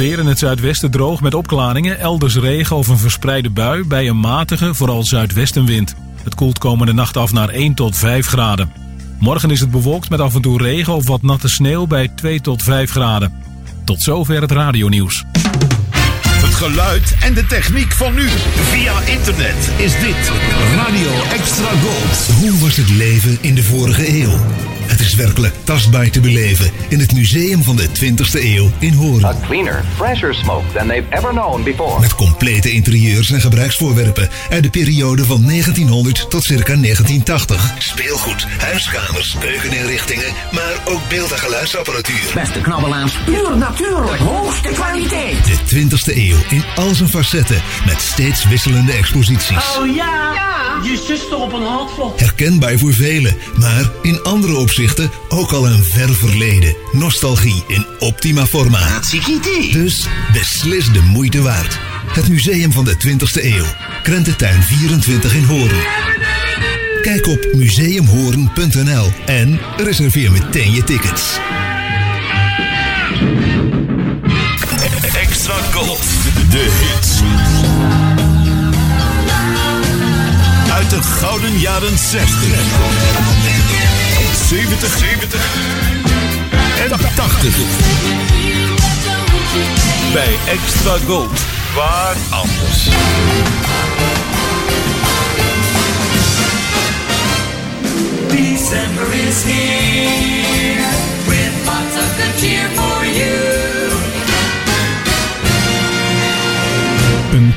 weer 0.00 0.18
in 0.18 0.26
het 0.26 0.38
zuidwesten 0.38 0.90
droog 0.90 1.20
met 1.20 1.34
opklaringen, 1.34 1.98
elders 1.98 2.36
regen 2.36 2.76
of 2.76 2.88
een 2.88 2.98
verspreide 2.98 3.50
bui 3.50 3.84
bij 3.84 4.08
een 4.08 4.20
matige, 4.20 4.74
vooral 4.74 5.04
zuidwestenwind. 5.04 5.94
Het 6.22 6.34
koelt 6.34 6.58
komende 6.58 6.92
nacht 6.92 7.16
af 7.16 7.32
naar 7.32 7.48
1 7.48 7.74
tot 7.74 7.96
5 7.96 8.26
graden. 8.26 8.72
Morgen 9.18 9.50
is 9.50 9.60
het 9.60 9.70
bewolkt 9.70 10.10
met 10.10 10.20
af 10.20 10.34
en 10.34 10.42
toe 10.42 10.58
regen 10.58 10.94
of 10.94 11.06
wat 11.06 11.22
natte 11.22 11.48
sneeuw 11.48 11.86
bij 11.86 12.08
2 12.08 12.40
tot 12.40 12.62
5 12.62 12.90
graden. 12.90 13.32
Tot 13.84 14.02
zover 14.02 14.40
het 14.40 14.50
radionieuws. 14.50 15.24
Het 16.28 16.54
geluid 16.54 17.16
en 17.22 17.34
de 17.34 17.46
techniek 17.46 17.92
van 17.92 18.14
nu. 18.14 18.28
Via 18.54 19.00
internet 19.00 19.70
is 19.76 19.92
dit 19.92 20.32
Radio 20.74 21.22
Extra 21.32 21.70
Gold. 21.82 22.38
Hoe 22.38 22.60
was 22.60 22.76
het 22.76 22.90
leven 22.90 23.38
in 23.40 23.54
de 23.54 23.62
vorige 23.62 24.22
eeuw? 24.22 24.38
Het 25.00 25.08
is 25.08 25.14
werkelijk 25.14 25.54
tastbaar 25.64 26.10
te 26.10 26.20
beleven 26.20 26.70
in 26.88 27.00
het 27.00 27.12
Museum 27.12 27.62
van 27.62 27.76
de 27.76 27.88
20e 27.88 28.42
eeuw 28.42 28.70
in 28.78 28.92
Hoorn. 28.92 29.24
A 29.24 29.34
cleaner, 29.46 29.84
fresher 29.96 30.34
smoke 30.34 30.64
than 30.74 30.86
they've 30.86 31.06
ever 31.10 31.30
known 31.30 31.62
before. 31.62 32.00
Met 32.00 32.14
complete 32.14 32.70
interieurs 32.72 33.30
en 33.30 33.40
gebruiksvoorwerpen 33.40 34.28
uit 34.50 34.62
de 34.62 34.70
periode 34.70 35.24
van 35.24 35.42
1900 35.46 36.30
tot 36.30 36.44
circa 36.44 36.74
1980. 36.74 37.74
Speelgoed, 37.78 38.46
huiskamers, 38.58 39.36
keukeninrichtingen, 39.40 40.32
maar 40.52 40.74
ook 40.84 41.08
beeld- 41.08 41.32
en 41.32 41.38
geluidsapparatuur. 41.38 42.30
Beste 42.34 42.60
knabbelaars, 42.60 43.12
puur 43.24 43.56
natuurlijk, 43.56 44.18
hoogste 44.18 44.68
kwaliteit. 44.68 45.44
De 45.44 45.58
20e 45.64 46.16
eeuw 46.16 46.38
in 46.48 46.64
al 46.76 46.94
zijn 46.94 47.08
facetten 47.08 47.62
met 47.86 48.00
steeds 48.00 48.48
wisselende 48.48 48.92
exposities. 48.92 49.76
Oh 49.78 49.94
ja, 49.94 50.32
je 50.82 51.02
zuster 51.06 51.36
op 51.36 51.52
een 51.52 51.62
handvlot. 51.62 52.20
Herkenbaar 52.20 52.78
voor 52.78 52.92
velen, 52.92 53.36
maar 53.56 53.90
in 54.02 54.22
andere 54.22 54.56
opzichten 54.56 54.88
ook 55.28 55.52
al 55.52 55.66
een 55.66 55.84
ver 55.84 56.14
verleden. 56.14 56.76
Nostalgie 56.92 57.64
in 57.66 57.86
optima 57.98 58.46
forma. 58.46 59.00
Dus 59.72 60.06
beslis 60.32 60.92
de 60.92 61.00
moeite 61.00 61.42
waard. 61.42 61.78
Het 62.12 62.28
Museum 62.28 62.72
van 62.72 62.84
de 62.84 62.94
20e 63.06 63.44
eeuw. 63.44 63.64
Krententuin 64.02 64.62
24 64.62 65.34
in 65.34 65.44
Hoorn. 65.44 65.76
Kijk 67.02 67.26
op 67.26 67.48
museumhoorn.nl 67.52 69.12
en 69.26 69.60
reserveer 69.76 70.32
meteen 70.32 70.72
je 70.72 70.84
tickets. 70.84 71.38
Extra 75.20 75.54
Gold. 75.72 76.02
De 76.50 76.68
hits. 76.80 77.20
Uit 80.72 80.90
de 80.90 81.02
gouden 81.02 81.58
jaren 81.58 81.98
60. 81.98 83.59
70, 84.50 84.98
70 84.98 85.40
en 86.82 86.92
80. 87.14 87.56
Bij 90.12 90.36
Extra 90.48 90.96
Gold. 91.06 91.40
Waar 91.74 92.16
anders? 92.30 92.88
December 98.28 99.12
is 99.12 99.42
here 99.44 100.88
with 101.26 101.52
lots 101.66 101.96
of 101.96 102.16
good 102.16 102.40
cheer 102.40 102.89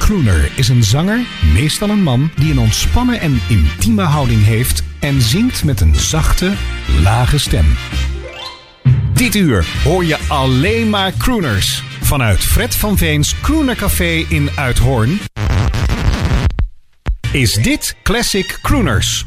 crooner 0.03 0.51
is 0.55 0.69
een 0.69 0.83
zanger, 0.83 1.19
meestal 1.53 1.89
een 1.89 2.03
man, 2.03 2.31
die 2.35 2.51
een 2.51 2.59
ontspannen 2.59 3.19
en 3.19 3.41
intieme 3.49 4.01
houding 4.01 4.43
heeft 4.43 4.83
en 4.99 5.21
zingt 5.21 5.63
met 5.63 5.81
een 5.81 5.95
zachte, 5.95 6.53
lage 7.01 7.37
stem. 7.37 7.65
Dit 9.13 9.35
uur 9.35 9.65
hoor 9.83 10.05
je 10.05 10.17
alleen 10.27 10.89
maar 10.89 11.13
crooners. 11.17 11.83
Vanuit 12.01 12.39
Fred 12.39 12.75
van 12.75 12.97
Veens 12.97 13.35
Crooner 13.41 13.75
Café 13.75 14.25
in 14.29 14.49
Uithoorn 14.55 15.19
is 17.31 17.53
dit 17.53 17.95
Classic 18.03 18.59
Crooners. 18.61 19.25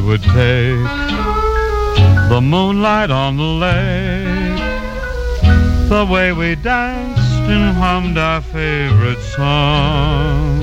Would 0.00 0.22
take, 0.22 0.90
the 2.28 2.40
moonlight 2.42 3.10
on 3.10 3.36
the 3.36 3.52
lake, 3.66 4.58
the 5.88 6.04
way 6.10 6.32
we 6.32 6.54
danced 6.54 7.20
and 7.54 7.76
hummed 7.76 8.18
our 8.18 8.40
favorite 8.40 9.20
song, 9.20 10.60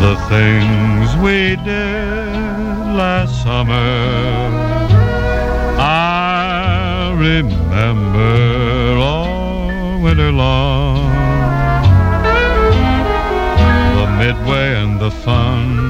the 0.00 0.16
things 0.28 1.16
we 1.16 1.56
did 1.64 2.28
last 3.02 3.42
summer. 3.42 3.74
I 5.80 7.14
remember 7.16 8.96
all 8.98 10.00
winter 10.00 10.32
long 10.32 11.08
the 13.98 14.06
midway 14.18 14.74
and 14.82 15.00
the 15.00 15.10
fun, 15.10 15.87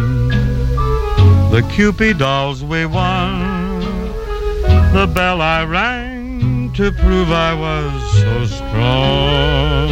the 1.50 1.62
Cupid 1.75 2.19
dolls 2.19 2.62
we 2.62 2.84
won, 2.84 3.81
the 4.92 5.10
bell 5.12 5.41
I 5.41 5.64
rang 5.64 6.72
to 6.75 6.92
prove 6.92 7.32
I 7.32 7.54
was 7.54 8.12
so 8.20 8.47
strong, 8.47 9.88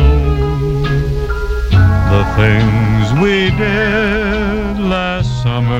the 2.12 2.24
things 2.36 3.12
we 3.20 3.50
did 3.56 4.78
last 4.78 5.42
summer. 5.42 5.76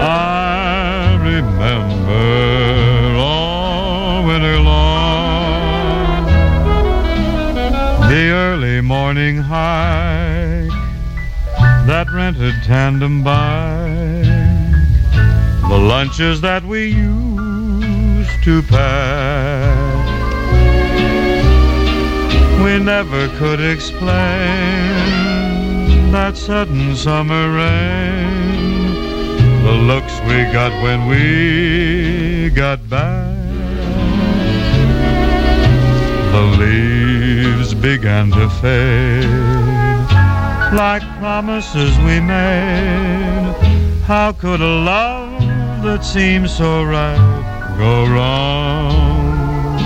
I 0.00 1.16
remember 1.22 3.16
all 3.16 4.24
winter 4.26 4.58
long. 4.58 6.26
The 8.08 8.30
early 8.30 8.80
morning 8.80 9.36
hike, 9.36 10.70
that 11.86 12.10
rented 12.12 12.54
tandem 12.64 13.22
bike, 13.22 13.81
the 15.72 15.78
lunches 15.78 16.42
that 16.42 16.62
we 16.62 16.88
used 16.88 18.44
to 18.44 18.60
pack. 18.64 20.04
We 22.62 22.78
never 22.78 23.28
could 23.38 23.58
explain 23.58 24.12
that 26.12 26.36
sudden 26.36 26.94
summer 26.94 27.44
rain, 27.56 28.92
the 29.64 29.72
looks 29.72 30.12
we 30.28 30.38
got 30.52 30.72
when 30.82 31.06
we 31.06 32.50
got 32.50 32.78
back. 32.90 33.34
The 36.34 36.44
leaves 36.62 37.72
began 37.72 38.30
to 38.32 38.50
fade 38.60 39.24
like 40.76 41.02
promises 41.18 41.96
we 42.00 42.20
made. 42.20 43.54
How 44.04 44.32
could 44.32 44.60
a 44.60 44.74
love 44.92 45.51
that 45.82 46.04
seemed 46.04 46.48
so 46.48 46.84
right 46.84 47.16
go 47.76 48.06
wrong? 48.06 49.76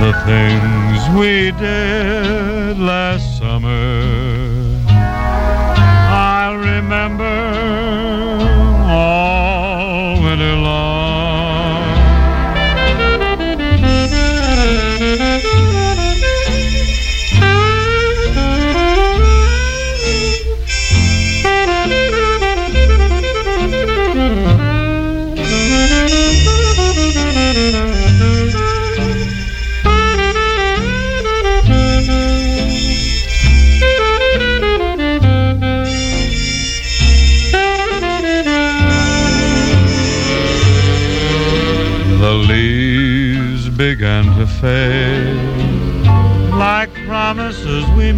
The 0.00 0.12
things 0.24 1.18
we 1.18 1.50
did 1.50 2.78
last 2.78 3.38
summer, 3.38 3.97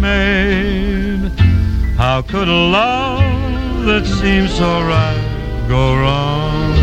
made. 0.01 1.29
How 1.95 2.23
could 2.23 2.47
a 2.47 2.61
love 2.81 3.85
that 3.85 4.05
seemed 4.05 4.49
so 4.49 4.81
right 4.81 5.67
go 5.69 5.95
wrong? 5.95 6.73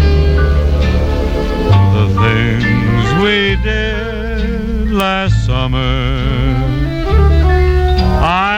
The 1.99 2.07
things 2.23 3.05
we 3.23 3.57
did 3.63 4.93
last 4.93 5.45
summer, 5.45 5.89
I'll 8.23 8.58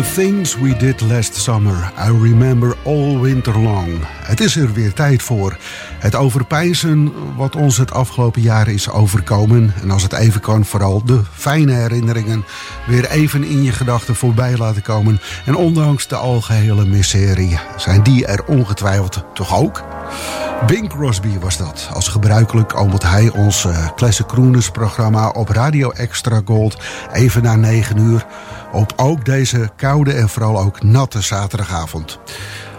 The 0.00 0.12
Things 0.14 0.56
We 0.58 0.76
Did 0.76 1.00
Last 1.00 1.34
Summer, 1.34 1.92
I 1.98 2.10
Remember 2.22 2.76
All 2.84 3.18
Winter 3.18 3.58
Long. 3.58 3.98
Het 4.06 4.40
is 4.40 4.56
er 4.56 4.72
weer 4.72 4.92
tijd 4.92 5.22
voor. 5.22 5.56
Het 5.98 6.14
overpijzen 6.14 7.12
wat 7.36 7.56
ons 7.56 7.76
het 7.76 7.92
afgelopen 7.92 8.42
jaar 8.42 8.68
is 8.68 8.90
overkomen. 8.90 9.74
En 9.82 9.90
als 9.90 10.02
het 10.02 10.12
even 10.12 10.40
kan, 10.40 10.64
vooral 10.64 11.04
de 11.04 11.20
fijne 11.32 11.72
herinneringen 11.72 12.44
weer 12.86 13.10
even 13.10 13.44
in 13.44 13.62
je 13.62 13.72
gedachten 13.72 14.14
voorbij 14.14 14.56
laten 14.56 14.82
komen. 14.82 15.20
En 15.44 15.54
ondanks 15.54 16.08
de 16.08 16.16
algehele 16.16 16.84
miserie 16.84 17.58
zijn 17.76 18.02
die 18.02 18.26
er 18.26 18.44
ongetwijfeld 18.44 19.24
toch 19.34 19.56
ook. 19.56 19.84
Bing 20.66 20.88
Crosby 20.88 21.38
was 21.38 21.56
dat. 21.56 21.88
Als 21.92 22.08
gebruikelijk 22.08 22.80
omdat 22.80 23.02
hij 23.02 23.30
ons 23.30 23.64
uh, 23.64 23.88
Classic 23.96 24.26
Crooners 24.26 24.70
programma 24.70 25.28
op 25.28 25.48
Radio 25.48 25.90
Extra 25.90 26.40
Gold 26.44 26.76
even 27.12 27.42
na 27.42 27.56
9 27.56 27.98
uur 27.98 28.26
op 28.72 28.92
ook 28.96 29.24
deze 29.24 29.70
koude 29.76 30.12
en 30.12 30.28
vooral 30.28 30.58
ook 30.58 30.82
natte 30.82 31.20
zaterdagavond. 31.20 32.18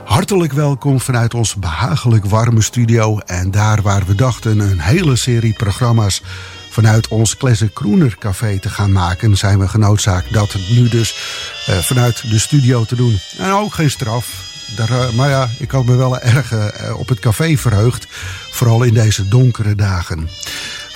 Hartelijk 0.06 0.54
welkom 0.54 1.00
vanuit 1.00 1.34
ons 1.34 1.56
behagelijk 1.56 2.26
warme 2.26 2.62
studio 2.62 3.20
en 3.20 3.52
daar 3.52 3.82
waar 3.82 4.06
we 4.06 4.16
dachten 4.16 4.60
een 4.60 4.80
hele 4.80 5.16
serie 5.16 5.54
programma's 5.54 6.24
vanuit 6.70 7.08
ons 7.08 7.38
Classic 7.38 7.74
Crooner 7.74 8.18
Café 8.20 8.60
te 8.60 8.70
gaan 8.70 8.92
maken, 8.92 9.38
zijn 9.38 9.60
we 9.60 9.68
genoodzaakt 9.68 10.34
dat 10.34 10.56
nu 10.70 10.90
dus 10.90 11.16
uh, 11.70 11.78
vanuit 11.78 12.30
de 12.30 12.40
studio 12.40 12.86
te 12.86 12.96
doen. 12.96 13.20
En 13.38 13.52
ook 13.52 13.74
geen 13.74 13.90
straf. 13.90 14.50
Daar, 14.76 14.90
uh, 14.90 15.10
maar 15.10 15.30
ja, 15.30 15.50
ik 15.58 15.72
had 15.72 15.86
me 15.86 15.96
wel 15.96 16.20
erg 16.20 16.52
uh, 16.54 16.68
op 16.98 17.08
het 17.08 17.20
café 17.20 17.58
verheugd, 17.58 18.08
vooral 18.52 18.84
in 18.84 18.94
deze 18.94 19.28
donkere 19.28 19.76
dagen. 19.76 20.30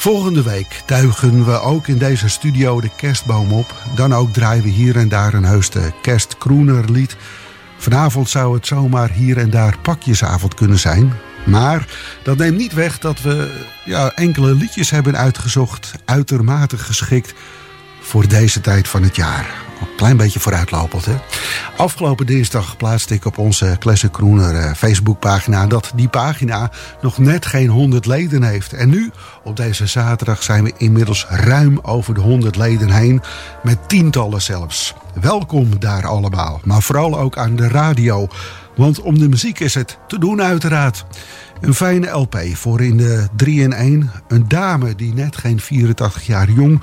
Volgende 0.05 0.43
week 0.43 0.81
tuigen 0.85 1.45
we 1.45 1.59
ook 1.59 1.87
in 1.87 1.97
deze 1.97 2.29
studio 2.29 2.81
de 2.81 2.89
kerstboom 2.95 3.51
op. 3.51 3.73
Dan 3.95 4.13
ook 4.13 4.33
draaien 4.33 4.63
we 4.63 4.69
hier 4.69 4.97
en 4.97 5.09
daar 5.09 5.33
een 5.33 5.43
heusde 5.43 5.93
kerstkroenerlied. 6.01 7.15
Vanavond 7.77 8.29
zou 8.29 8.53
het 8.53 8.67
zomaar 8.67 9.11
hier 9.11 9.37
en 9.37 9.49
daar 9.49 9.77
pakjesavond 9.81 10.53
kunnen 10.53 10.79
zijn. 10.79 11.13
Maar 11.45 11.87
dat 12.23 12.37
neemt 12.37 12.57
niet 12.57 12.73
weg 12.73 12.99
dat 12.99 13.21
we 13.21 13.63
ja, 13.85 14.11
enkele 14.11 14.53
liedjes 14.53 14.89
hebben 14.89 15.17
uitgezocht, 15.17 15.91
uitermate 16.05 16.77
geschikt 16.77 17.33
voor 18.05 18.27
deze 18.27 18.61
tijd 18.61 18.87
van 18.87 19.03
het 19.03 19.15
jaar. 19.15 19.63
Een 19.81 19.95
klein 19.95 20.17
beetje 20.17 20.39
vooruitlopend. 20.39 21.05
Hè? 21.05 21.15
Afgelopen 21.77 22.25
dinsdag 22.25 22.77
plaatste 22.77 23.13
ik 23.13 23.25
op 23.25 23.37
onze 23.37 23.75
Classic 23.79 24.13
Groener 24.13 24.53
uh, 24.53 24.73
Facebookpagina 24.73 25.67
dat 25.67 25.91
die 25.95 26.07
pagina 26.07 26.71
nog 27.01 27.17
net 27.17 27.45
geen 27.45 27.69
100 27.69 28.05
leden 28.05 28.43
heeft. 28.43 28.73
En 28.73 28.89
nu, 28.89 29.11
op 29.43 29.55
deze 29.55 29.85
zaterdag, 29.85 30.43
zijn 30.43 30.63
we 30.63 30.73
inmiddels 30.77 31.25
ruim 31.29 31.79
over 31.81 32.13
de 32.13 32.21
100 32.21 32.55
leden 32.55 32.89
heen. 32.89 33.21
Met 33.63 33.89
tientallen 33.89 34.41
zelfs. 34.41 34.93
Welkom 35.21 35.79
daar 35.79 36.07
allemaal. 36.07 36.59
Maar 36.63 36.81
vooral 36.81 37.19
ook 37.19 37.37
aan 37.37 37.55
de 37.55 37.67
radio. 37.67 38.27
Want 38.75 39.01
om 39.01 39.19
de 39.19 39.29
muziek 39.29 39.59
is 39.59 39.73
het 39.73 39.97
te 40.07 40.19
doen 40.19 40.41
uiteraard. 40.41 41.05
Een 41.61 41.73
fijne 41.75 42.09
LP 42.09 42.37
voor 42.53 42.81
in 42.81 42.97
de 42.97 43.27
3 43.35 43.61
in 43.61 43.73
1. 43.73 44.11
Een 44.27 44.47
dame 44.47 44.95
die 44.95 45.13
net 45.13 45.37
geen 45.37 45.59
84 45.59 46.25
jaar 46.25 46.51
jong 46.51 46.81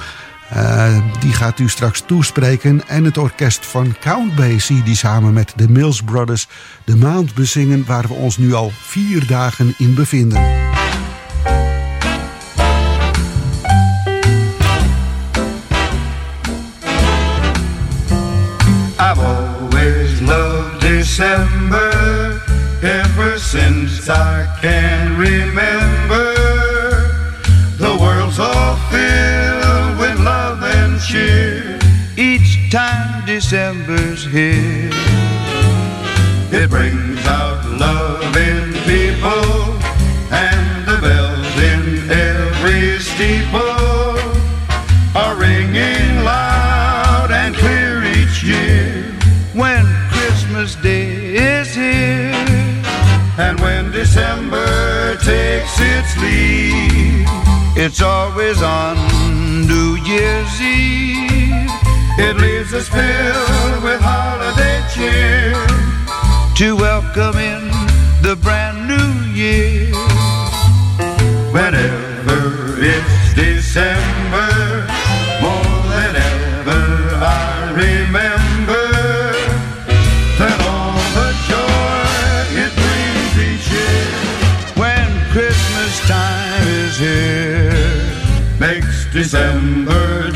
uh, 0.57 0.99
die 1.21 1.33
gaat 1.33 1.59
u 1.59 1.69
straks 1.69 2.03
toespreken. 2.07 2.89
En 2.89 3.05
het 3.05 3.19
orkest 3.19 3.67
van 3.67 3.95
Count 4.01 4.35
Basie, 4.35 4.83
die 4.83 4.97
samen 4.97 5.33
met 5.33 5.53
de 5.57 5.69
Mills 5.69 6.03
Brothers 6.03 6.49
de 6.85 6.97
maand 6.97 7.35
bezingen 7.35 7.85
waar 7.87 8.09
we 8.09 8.15
ons 8.15 8.37
nu 8.37 8.53
al 8.53 8.73
vier 8.81 9.27
dagen 9.27 9.75
in 9.79 9.95
bevinden. 9.95 10.71
I've 18.99 19.21
always 19.21 20.21
loved 20.21 20.81
December 20.81 22.41
ever 22.83 23.39
since 23.39 24.09
I 24.09 24.47
can 24.61 25.19
remember. 25.19 25.92
December's 33.53 34.25
here. 34.25 34.89
It 36.59 36.71
brings 36.71 37.21
out 37.27 37.63
love 37.79 38.35
in 38.35 38.73
people 38.89 39.77
and 40.33 40.87
the 40.87 40.99
bells 41.03 41.57
in 41.61 42.11
every 42.11 42.99
steeple 42.99 44.17
are 45.15 45.37
ringing 45.37 46.25
loud 46.25 47.29
and 47.31 47.55
clear 47.55 48.03
each 48.05 48.43
year 48.43 49.05
when 49.53 49.85
Christmas 50.09 50.75
Day 50.77 51.35
is 51.37 51.75
here 51.75 52.33
and 53.37 53.61
when 53.61 53.93
December 53.93 55.17
takes 55.17 55.77
its 55.79 56.17
leave. 56.23 57.29
It's 57.77 58.01
always 58.01 58.63
on 58.63 58.97
New 59.67 59.97
Year's 59.97 60.59
Eve. 60.59 61.32
It 62.19 62.37
leaves 62.37 62.73
us 62.75 62.89
filled 62.89 63.83
with 63.83 64.01
holiday 64.01 64.83
cheer 64.93 65.53
to 66.57 66.77
welcome 66.77 67.37
in 67.39 67.63
the 68.23 68.37
brand 68.37 68.87
new 68.87 69.11
year. 69.33 69.93
Whenever 71.53 72.77
it's 72.79 73.35
December, 73.35 74.87
more 75.41 75.83
than 75.93 76.13
ever 76.17 76.85
I 77.21 77.73
remember 77.85 78.87
that 80.39 80.59
all 80.69 81.01
the 81.19 81.31
joy 81.51 82.63
it 82.65 82.73
brings 82.83 83.33
each 83.49 83.69
year 83.73 84.09
when 84.77 85.09
Christmas 85.33 85.93
time 86.07 86.67
is 86.69 86.99
here 86.99 88.13
makes 88.61 89.07
December 89.13 90.32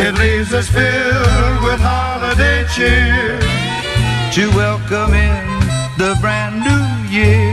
It 0.00 0.14
leaves 0.14 0.54
us 0.54 0.68
filled 0.68 1.62
with 1.64 1.80
holiday 1.80 2.64
cheer 2.74 3.38
to 4.32 4.56
welcome 4.56 5.12
in 5.12 5.44
the 5.98 6.16
brand 6.20 6.56
new 6.62 7.16
year. 7.16 7.47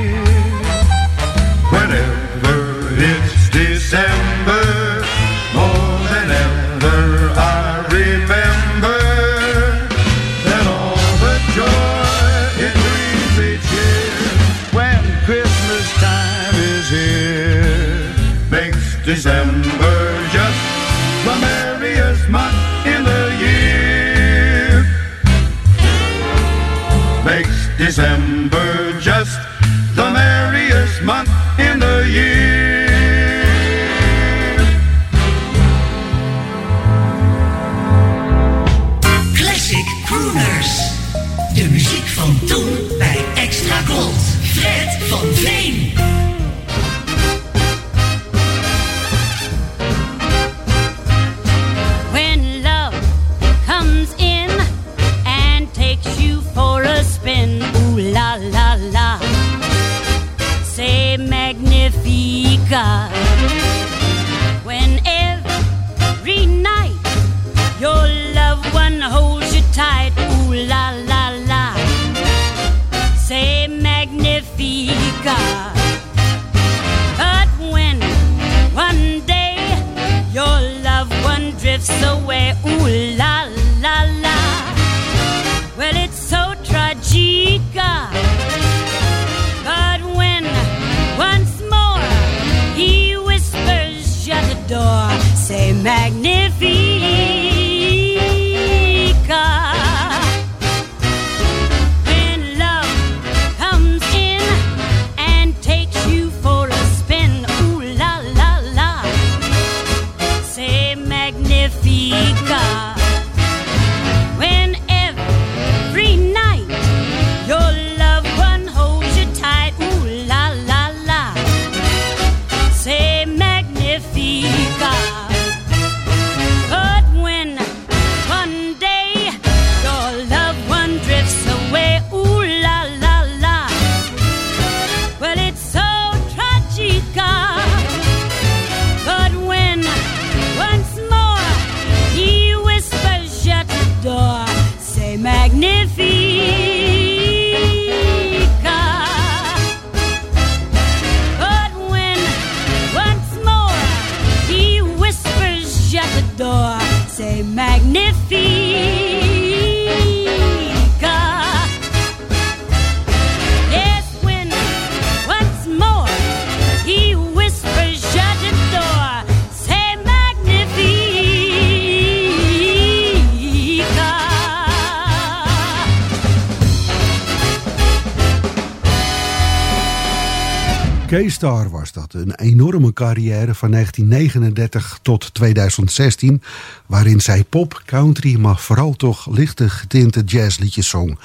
K-Star 181.45 181.69
was 181.69 181.91
dat. 181.91 182.13
Een 182.13 182.35
enorme 182.35 182.93
carrière 182.93 183.55
van 183.55 183.71
1939 183.71 184.99
tot 185.01 185.33
2016. 185.33 186.41
Waarin 186.85 187.21
zij 187.21 187.43
pop, 187.43 187.81
country, 187.85 188.39
maar 188.39 188.57
vooral 188.57 188.93
toch 188.93 189.27
lichte 189.31 189.69
getinte 189.69 190.21
jazzliedjes 190.21 190.89
zong. 190.89 191.17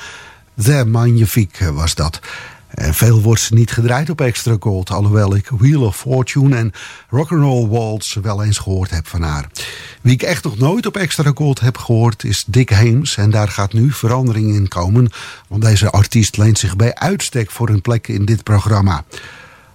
The 0.62 0.84
Magnifique 0.86 1.72
was 1.72 1.94
dat. 1.94 2.20
En 2.68 2.94
veel 2.94 3.22
wordt 3.22 3.40
ze 3.40 3.54
niet 3.54 3.70
gedraaid 3.70 4.10
op 4.10 4.20
Extra 4.20 4.56
Gold. 4.60 4.90
Alhoewel 4.90 5.34
ik 5.34 5.48
Wheel 5.48 5.82
of 5.82 5.96
Fortune 5.96 6.56
en 6.56 6.72
Rock'n'Roll 7.08 7.68
Waltz 7.68 8.14
wel 8.14 8.44
eens 8.44 8.58
gehoord 8.58 8.90
heb 8.90 9.06
van 9.06 9.22
haar. 9.22 9.46
Wie 10.00 10.12
ik 10.12 10.22
echt 10.22 10.44
nog 10.44 10.58
nooit 10.58 10.86
op 10.86 10.96
Extra 10.96 11.30
Gold 11.34 11.60
heb 11.60 11.78
gehoord 11.78 12.24
is 12.24 12.44
Dick 12.46 12.70
Hames. 12.70 13.16
En 13.16 13.30
daar 13.30 13.48
gaat 13.48 13.72
nu 13.72 13.92
verandering 13.92 14.54
in 14.54 14.68
komen. 14.68 15.10
Want 15.48 15.62
deze 15.62 15.90
artiest 15.90 16.36
leent 16.36 16.58
zich 16.58 16.76
bij 16.76 16.94
uitstek 16.94 17.50
voor 17.50 17.68
een 17.68 17.82
plek 17.82 18.08
in 18.08 18.24
dit 18.24 18.42
programma. 18.42 19.04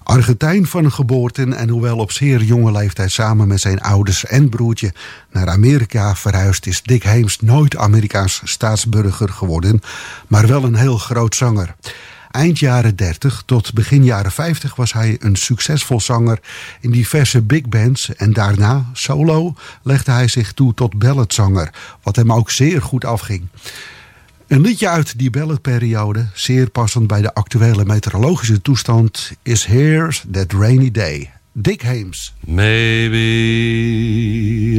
Argentijn 0.06 0.66
van 0.66 0.92
geboorte 0.92 1.56
en 1.56 1.70
hoewel 1.70 1.98
op 1.98 2.12
zeer 2.12 2.44
jonge 2.44 2.72
leeftijd 2.72 3.12
samen 3.12 3.48
met 3.48 3.62
zijn 3.62 3.82
ouders 3.82 4.26
en 4.26 4.50
broertje 4.50 4.94
naar 5.32 5.50
Amerika 5.50 6.16
verhuisd 6.16 6.66
is 6.66 6.82
Dick 6.82 7.04
Hames 7.04 7.40
nooit 7.40 7.76
Amerikaans 7.76 8.42
staatsburger 8.44 9.30
geworden, 9.30 9.82
maar 10.28 10.48
wel 10.48 10.64
een 10.64 10.76
heel 10.76 10.98
groot 10.98 11.36
zanger. 11.36 11.76
Eind 12.32 12.60
jaren 12.60 12.96
30 12.96 13.44
tot 13.46 13.74
begin 13.74 14.04
jaren 14.04 14.32
50 14.32 14.76
was 14.76 14.94
hij 14.94 15.18
een 15.20 15.36
succesvol 15.36 16.02
zanger 16.02 16.40
in 16.80 16.92
diverse 16.92 17.42
big 17.42 17.62
bands 17.70 18.16
en 18.16 18.34
daarna, 18.34 18.86
solo, 18.94 19.56
legde 19.84 20.12
hij 20.12 20.28
zich 20.28 20.54
toe 20.54 20.74
tot 20.74 21.00
balladzanger, 21.00 21.70
wat 22.04 22.16
hem 22.16 22.34
ook 22.34 22.52
zeer 22.52 22.82
goed 22.82 23.06
afging. 23.06 23.48
Een 24.48 24.62
liedje 24.62 24.90
uit 24.90 25.18
die 25.18 25.30
balladperiode, 25.30 26.28
zeer 26.34 26.70
passend 26.70 27.08
bij 27.08 27.22
de 27.22 27.34
actuele 27.34 27.86
meteorologische 27.86 28.62
toestand, 28.62 29.32
is 29.44 29.66
Here's 29.66 30.24
That 30.32 30.52
Rainy 30.52 30.92
Day. 30.92 31.32
Dick 31.52 31.82
Hames. 31.82 32.34
Maybe 32.40 33.18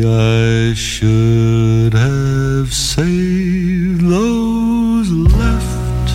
I 0.04 0.74
should 0.74 1.92
have 1.92 2.66
saved 2.74 4.00
those 4.00 5.10
left 5.12 6.10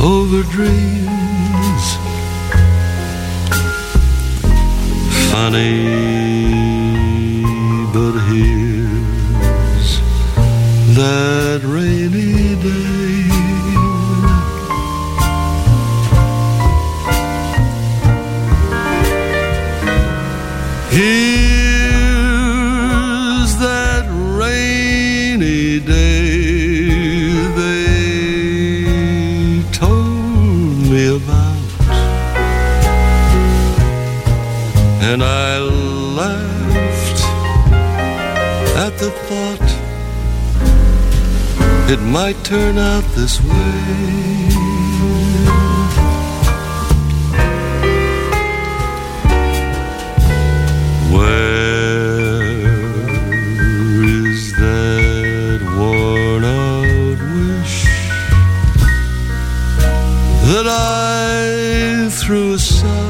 over 0.00 0.44
dreams. 0.50 1.98
Funny, 5.30 6.09
that 11.00 11.62
rainy 11.64 11.99
it 41.90 42.00
might 42.02 42.36
turn 42.44 42.78
out 42.78 43.02
this 43.16 43.40
way. 43.40 43.50
Where 51.12 52.60
is 54.04 54.52
that 54.52 55.60
worn 55.76 56.44
out 56.44 57.18
wish 57.34 57.84
that 60.46 60.66
I 60.68 62.08
threw 62.10 62.52
aside 62.54 63.09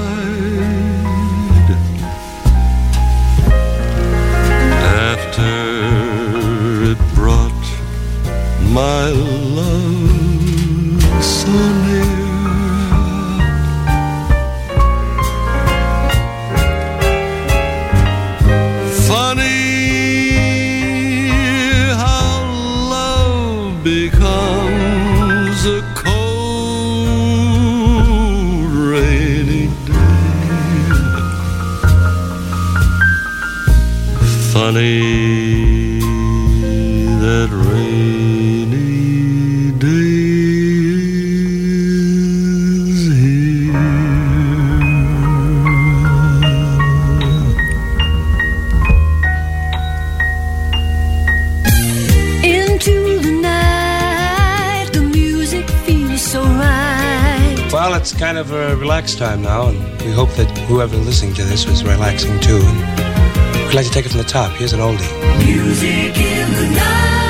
time 59.19 59.43
now, 59.43 59.69
and 59.69 59.79
we 60.02 60.12
hope 60.12 60.31
that 60.35 60.50
whoever 60.69 60.97
listening 60.97 61.35
to 61.35 61.45
this 61.45 61.67
was 61.67 61.83
relaxing 61.85 62.38
too. 62.40 62.61
And 62.62 63.67
we'd 63.67 63.75
like 63.75 63.87
to 63.87 63.93
take 63.93 64.07
it 64.07 64.11
from 64.11 64.19
the 64.19 64.25
top. 64.25 64.52
Here's 64.52 64.73
an 64.73 64.81
oldie. 64.81 65.45
Music 65.45 66.17
in 66.17 66.52
the 66.52 66.75
night. 66.76 67.30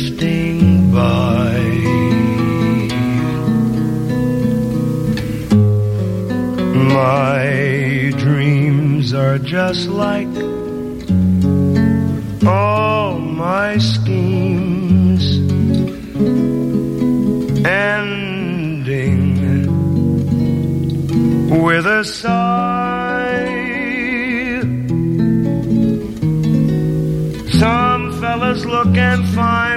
Drifting 0.00 0.92
by. 0.92 1.60
My 6.94 8.12
dreams 8.16 9.12
are 9.12 9.38
just 9.38 9.88
like 9.88 10.28
all 12.46 13.18
my 13.18 13.76
schemes, 13.78 15.24
ending 17.66 19.26
with 21.62 21.86
a 21.86 22.04
sigh. 22.04 23.20
Some 27.58 28.12
fellas 28.20 28.64
look 28.64 28.96
and 28.96 29.28
find 29.34 29.69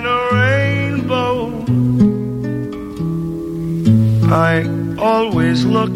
I 4.33 4.65
always 4.97 5.63
look 5.63 5.93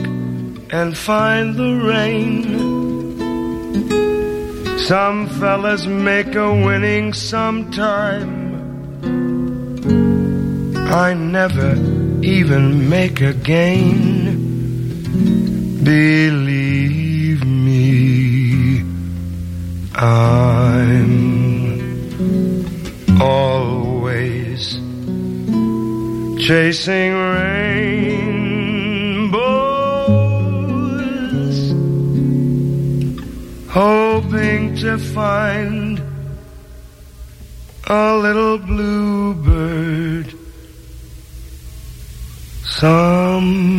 and 0.72 0.96
find 0.96 1.56
the 1.56 1.74
rain. 1.91 2.44
Some 4.77 5.27
fellas 5.27 5.88
make 5.88 6.36
a 6.36 6.53
winning 6.53 7.14
sometime. 7.14 8.29
I 10.88 11.16
never 11.16 11.74
even 12.22 12.88
make 12.88 13.22
a 13.22 13.33
gain. 13.33 14.35
Believe 15.83 17.44
me, 17.44 18.83
I'm 19.96 21.09
always 23.20 24.79
chasing 26.48 27.14
rainbows, 27.14 28.26
hoping 33.77 34.75
to 34.75 34.98
find 34.98 36.01
a 37.85 38.18
little 38.18 38.57
bluebird 38.57 40.33
someday. 42.66 43.77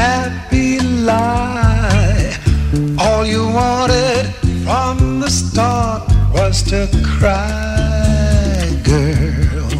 Happy 0.00 0.80
lie? 0.80 2.34
All 2.98 3.24
you 3.24 3.44
wanted 3.60 4.24
from 4.64 5.20
the 5.20 5.30
start 5.30 6.02
was 6.32 6.62
to 6.70 6.88
cry, 7.18 8.64
girl. 8.90 9.70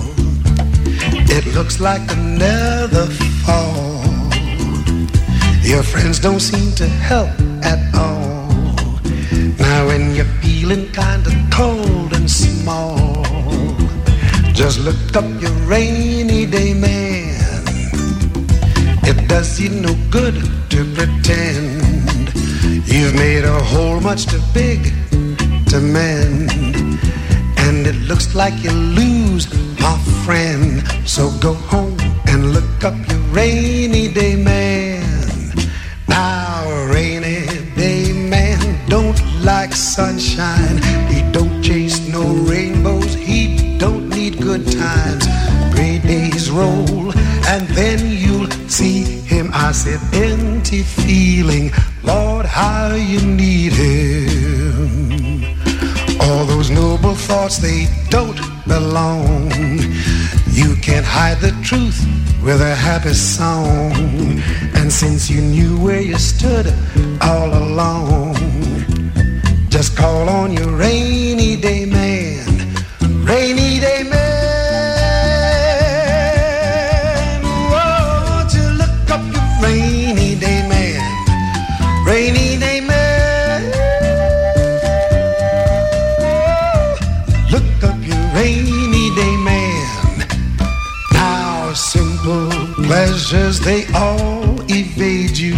It 1.37 1.45
looks 1.57 1.81
like 1.81 2.05
another 2.13 3.07
fall. 3.45 4.05
Your 5.63 5.83
friends 5.83 6.19
don't 6.19 6.41
seem 6.41 6.73
to 6.83 6.87
help 7.11 7.33
at 7.73 7.81
all. 7.95 8.49
Now, 9.59 9.87
when 9.87 10.15
you're 10.15 10.35
feeling 10.43 10.93
kind 10.93 11.27
of 11.27 11.35
cold 11.51 12.13
and 12.13 12.29
small, 12.31 13.25
just 14.53 14.79
look 14.81 15.17
up 15.17 15.29
your 15.41 15.57
rainy 15.73 16.45
day 16.47 16.75
man. 16.75 17.12
It 19.05 19.29
does 19.29 19.61
you 19.61 19.71
no 19.71 19.95
good 20.11 20.35
to 20.71 20.95
pretend 20.95 22.33
you've 22.87 23.15
made 23.15 23.45
a 23.45 23.59
hole 23.65 24.01
much 24.01 24.27
too 24.27 24.41
big 24.53 24.93
to 25.71 25.81
mend. 25.81 26.51
And 27.59 27.87
it 27.87 27.97
looks 28.09 28.35
like 28.35 28.55
you 28.63 28.71
lose, 28.71 29.47
my 29.81 29.97
friend. 30.25 30.83
So 31.07 31.31
go 31.41 31.55
home 31.55 31.97
and 32.27 32.53
look 32.53 32.85
up 32.85 32.95
your 33.09 33.21
rainy 33.31 34.09
day 34.13 34.37
man. 34.37 35.53
Now, 36.09 36.69
rainy 36.93 37.47
day 37.75 38.13
man 38.13 38.89
don't 38.89 39.21
like 39.43 39.73
sunshine. 39.75 40.82
I 49.73 49.75
said, 49.75 50.01
empty 50.13 50.83
feeling. 50.83 51.73
Lord, 52.03 52.45
how 52.45 52.93
you 52.95 53.23
need 53.23 53.73
him. 53.73 55.47
All 56.21 56.45
those 56.45 56.69
noble 56.69 57.15
thoughts, 57.15 57.57
they 57.57 57.87
don't 58.11 58.39
belong. 58.69 59.51
You 60.51 60.77
can't 60.83 61.07
hide 61.07 61.39
the 61.39 61.53
truth 61.65 61.99
with 62.45 62.61
a 62.61 62.75
happy 62.75 63.15
song. 63.15 64.43
And 64.75 64.93
since 64.93 65.31
you 65.31 65.41
knew 65.41 65.81
where 65.81 66.03
you 66.03 66.19
stood 66.19 66.67
all 67.23 67.55
along, 67.65 68.35
just 69.71 69.97
call 69.97 70.29
on 70.29 70.53
your 70.53 70.77
rainy 70.77 71.57
day 71.57 71.87
man. 71.87 72.45
Rainy 73.25 73.81
day 73.81 74.03
man. 74.03 74.22
They 93.33 93.87
all 93.95 94.61
evade 94.71 95.39
you. 95.39 95.55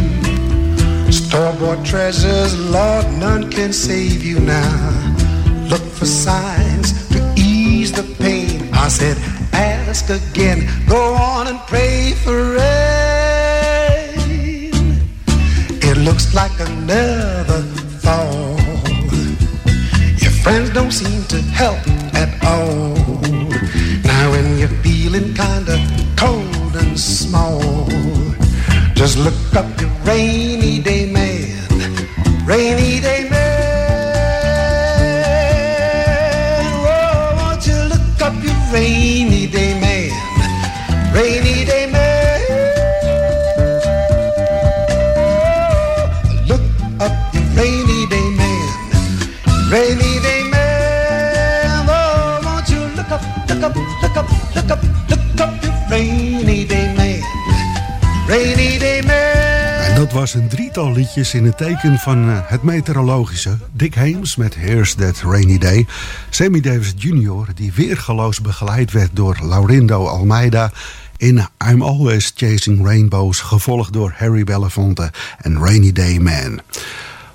Store-bought 1.10 1.84
treasures, 1.84 2.56
Lord, 2.70 3.04
none 3.18 3.50
can 3.50 3.72
save 3.72 4.22
you 4.22 4.38
now. 4.38 5.16
Look 5.68 5.82
for 5.82 6.06
signs 6.06 7.08
to 7.08 7.34
ease 7.36 7.90
the 7.90 8.04
pain. 8.22 8.68
I 8.72 8.86
said, 8.86 9.16
ask 9.52 10.08
again, 10.08 10.68
go 10.88 11.14
on 11.14 11.48
and 11.48 11.58
pray 11.66 12.12
for 12.12 12.52
rain. 12.52 12.62
It 15.82 15.96
looks 15.96 16.32
like 16.32 16.56
another 16.60 17.62
fall. 18.04 18.56
Your 20.22 20.34
friends 20.44 20.70
don't 20.70 20.92
seem 20.92 21.24
to 21.24 21.42
help 21.42 21.84
at 22.14 22.30
all. 22.44 22.94
Now 24.04 24.30
when 24.30 24.58
you're 24.58 24.76
feeling 24.84 25.34
kinda 25.34 25.76
cold 26.16 26.53
and 26.76 26.98
small, 26.98 27.88
just 28.94 29.18
look 29.18 29.34
up 29.54 29.66
rainy 30.06 30.80
day 30.80 31.10
man. 31.10 31.68
rainy 32.46 33.00
day 33.00 33.28
man. 33.30 33.43
Was 60.14 60.34
een 60.34 60.48
drietal 60.48 60.92
liedjes 60.92 61.34
in 61.34 61.44
het 61.44 61.56
teken 61.56 61.98
van 61.98 62.28
eh, 62.28 62.38
het 62.42 62.62
meteorologische. 62.62 63.58
Dick 63.72 63.94
Hames 63.94 64.36
met 64.36 64.54
Here's 64.54 64.94
That 64.94 65.20
Rainy 65.20 65.58
Day. 65.58 65.86
Sammy 66.30 66.60
Davis 66.60 66.92
Jr., 66.96 67.46
die 67.54 67.72
weergeloos 67.72 68.40
begeleid 68.40 68.92
werd 68.92 69.10
door 69.12 69.38
Laurindo 69.42 70.06
Almeida... 70.06 70.72
in 71.16 71.46
I'm 71.70 71.82
Always 71.82 72.32
Chasing 72.34 72.84
Rainbows, 72.86 73.40
gevolgd 73.40 73.92
door 73.92 74.14
Harry 74.16 74.44
Belafonte 74.44 75.10
en 75.38 75.58
Rainy 75.58 75.92
Day 75.92 76.18
Man. 76.18 76.60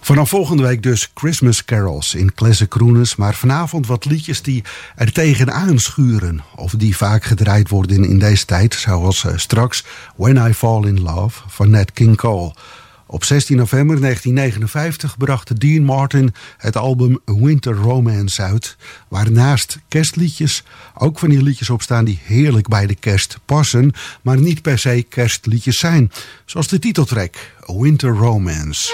Vanaf 0.09 0.29
volgende 0.29 0.63
week 0.63 0.83
dus 0.83 1.11
Christmas 1.13 1.65
carols 1.65 2.15
in 2.15 2.33
Classic 2.33 2.69
Crooners... 2.69 3.15
maar 3.15 3.35
vanavond 3.35 3.87
wat 3.87 4.05
liedjes 4.05 4.41
die 4.41 4.63
er 4.95 5.11
tegenaan 5.11 5.79
schuren... 5.79 6.41
of 6.55 6.71
die 6.71 6.97
vaak 6.97 7.23
gedraaid 7.23 7.69
worden 7.69 8.03
in 8.03 8.19
deze 8.19 8.45
tijd... 8.45 8.73
zoals 8.73 9.25
eh, 9.25 9.37
straks 9.37 9.83
When 10.15 10.49
I 10.49 10.53
Fall 10.53 10.85
in 10.85 11.01
Love 11.01 11.41
van 11.47 11.69
Nat 11.69 11.91
King 11.91 12.17
Cole... 12.17 12.53
Op 13.05 13.23
16 13.23 13.57
november 13.57 14.01
1959 14.01 15.17
bracht 15.17 15.59
Dean 15.59 15.83
Martin 15.83 16.33
het 16.57 16.77
album 16.77 17.19
Winter 17.25 17.75
Romance 17.75 18.41
uit, 18.41 18.77
waar 19.07 19.31
naast 19.31 19.79
kerstliedjes 19.87 20.63
ook 20.97 21.19
van 21.19 21.29
die 21.29 21.43
liedjes 21.43 21.69
op 21.69 21.81
staan 21.81 22.05
die 22.05 22.19
heerlijk 22.23 22.67
bij 22.67 22.87
de 22.87 22.95
kerst 22.95 23.39
passen, 23.45 23.91
maar 24.21 24.37
niet 24.37 24.61
per 24.61 24.79
se 24.79 25.05
kerstliedjes 25.09 25.77
zijn, 25.77 26.11
zoals 26.45 26.67
de 26.67 26.79
titeltrack 26.79 27.35
Winter 27.65 28.15
Romance. 28.15 28.91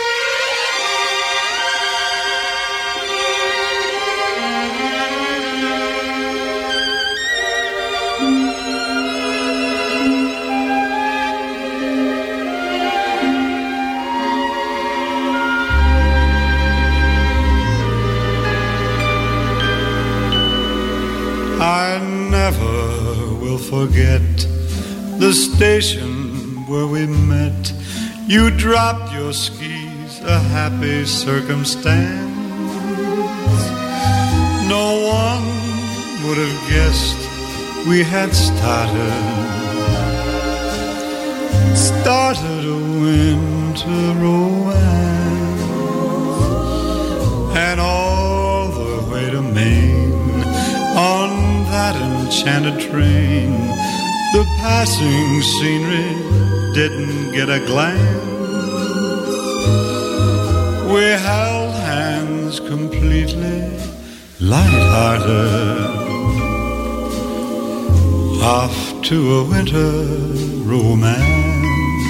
Station 25.35 26.65
where 26.65 26.87
we 26.87 27.05
met. 27.05 27.73
You 28.25 28.49
dropped 28.51 29.13
your 29.13 29.33
skis, 29.33 30.21
a 30.21 30.39
happy 30.39 31.05
circumstance. 31.05 32.35
No 34.69 34.87
one 35.21 35.45
would 36.23 36.37
have 36.37 36.69
guessed 36.69 37.19
we 37.87 38.01
had 38.01 38.33
started, 38.33 39.15
started 41.75 42.63
a 42.65 42.79
winter 43.03 44.05
romance, 44.23 45.61
and 47.57 47.79
all 47.81 48.69
the 48.69 49.11
way 49.11 49.29
to 49.29 49.41
Maine 49.41 50.43
on 50.95 51.29
that 51.65 51.95
enchanted 51.95 52.79
train. 52.89 53.84
The 54.35 54.43
passing 54.57 55.41
scenery 55.41 56.11
didn't 56.73 57.31
get 57.31 57.47
a 57.47 57.59
glance. 57.65 58.01
We 60.91 61.03
held 61.27 61.73
hands 61.73 62.59
completely 62.59 63.61
light-hearted. 64.41 65.79
Off 68.43 68.77
to 69.03 69.17
a 69.39 69.43
winter 69.45 69.93
romance. 70.67 72.05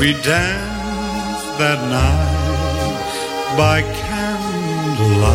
We 0.00 0.14
danced 0.14 1.50
that 1.62 1.80
night 1.94 3.12
by 3.56 3.82
candlelight. 4.02 5.28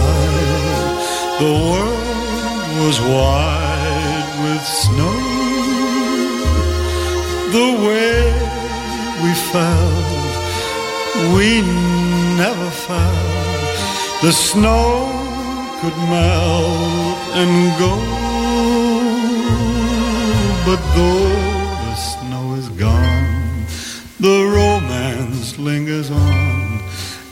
The 1.40 1.54
world 1.72 2.86
was 2.86 3.00
white 3.00 3.63
snow. 4.94 5.16
The 7.58 7.70
way 7.86 8.16
we 9.24 9.32
felt, 9.54 10.34
we 11.36 11.50
never 12.42 12.70
felt. 12.88 13.72
The 14.22 14.32
snow 14.32 14.86
could 15.80 15.98
melt 16.14 17.20
and 17.40 17.54
go. 17.84 17.94
But 20.68 20.82
though 20.96 21.30
the 21.86 21.96
snow 21.96 22.46
is 22.62 22.70
gone, 22.70 23.66
the 24.20 24.40
romance 24.60 25.58
lingers 25.58 26.10
on. 26.12 26.82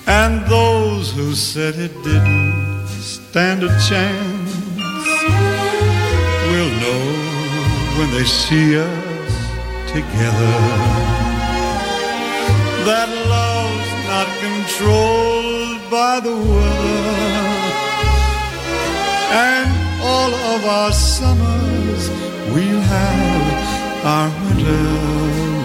And 0.08 0.46
those 0.48 1.12
who 1.14 1.34
said 1.36 1.76
it 1.76 1.94
didn't 2.04 2.88
stand 2.88 3.64
a 3.64 3.70
chance 3.88 4.31
when 8.02 8.12
they 8.18 8.26
see 8.26 8.80
us 8.80 9.34
together. 9.96 10.54
That 12.90 13.10
love's 13.34 13.92
not 14.12 14.28
controlled 14.46 15.80
by 15.98 16.14
the 16.28 16.36
weather. 16.52 17.52
And 19.50 19.70
all 20.12 20.32
of 20.54 20.60
our 20.78 20.92
summers 20.92 22.04
we'll 22.54 22.86
have 22.98 24.06
our 24.14 24.30
winter 24.44 24.86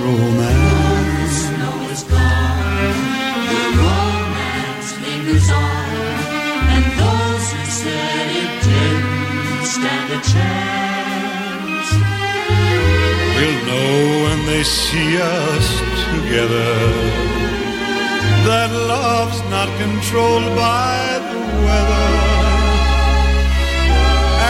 romance. 0.04 1.36
Snow 1.46 1.76
is 1.94 2.02
gone, 2.04 2.35
know 13.66 13.92
when 14.24 14.38
they 14.46 14.62
see 14.62 15.10
us 15.18 15.66
together. 16.06 16.72
That 18.48 18.70
love's 18.94 19.40
not 19.54 19.68
controlled 19.82 20.48
by 20.54 20.98
the 21.30 21.40
weather. 21.66 22.08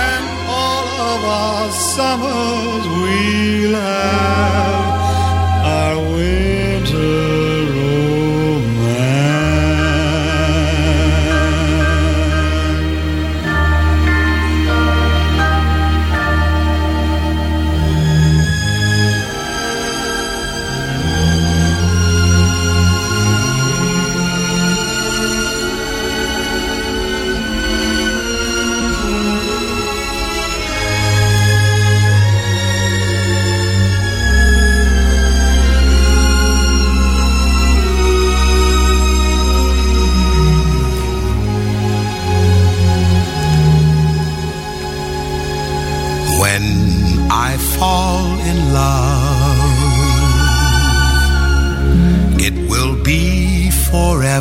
And 0.09 0.25
all 0.63 0.87
of 1.13 1.21
our 1.41 1.71
summers 1.97 2.85
we'll 3.01 3.75
have 3.75 4.97
our 5.75 5.97
winter 6.15 6.36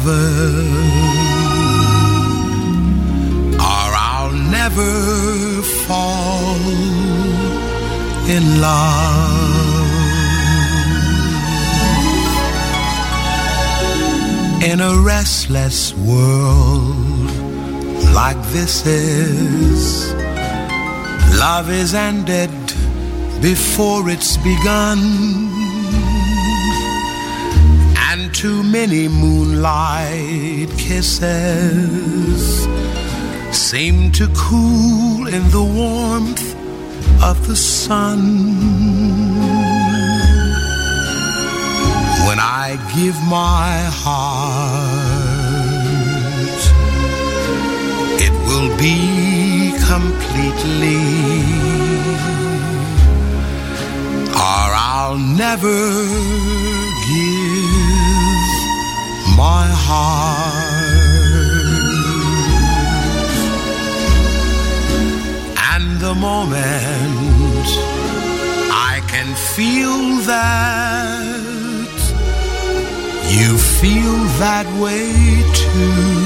forever, 0.05 0.61
or 3.57 3.89
I'll 4.11 4.37
never 4.59 5.61
fall 5.87 6.55
in 8.35 8.61
love. 8.61 9.55
in 14.71 14.81
a 14.81 14.97
restless 14.97 15.93
world 15.93 17.29
like 18.15 18.41
this 18.47 18.83
is. 18.87 20.11
Love 21.39 21.69
is 21.69 21.93
ended 21.93 22.49
before 23.41 24.09
it's 24.09 24.37
begun, 24.37 24.99
and 28.15 28.33
too 28.33 28.63
many 28.63 29.09
moonlight 29.09 30.69
kisses 30.77 32.41
seem 33.51 34.09
to 34.09 34.25
cool 34.37 35.27
in 35.27 35.43
the 35.49 35.65
warmth 35.81 36.55
of 37.21 37.35
the 37.47 37.55
sun. 37.55 38.21
When 42.27 42.39
I 42.39 42.77
give 42.95 43.17
my 43.39 43.71
heart, 44.03 45.41
it 48.25 48.35
will 48.47 48.71
be 48.87 48.97
completely, 49.91 51.03
or 54.53 54.67
I'll 54.93 55.17
never 55.17 56.74
my 59.35 59.67
heart. 59.87 60.95
And 65.73 65.99
the 65.99 66.15
moment 66.15 67.67
I 68.71 69.01
can 69.07 69.35
feel 69.55 69.97
that 70.33 71.45
you 73.37 73.57
feel 73.57 74.17
that 74.43 74.67
way 74.83 75.11
too 75.61 76.25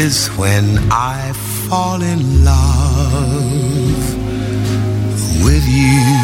is 0.00 0.28
when 0.38 0.78
I 0.90 1.32
fall 1.68 2.00
in 2.02 2.44
love 2.44 4.04
with 5.44 5.64
you. 5.68 6.23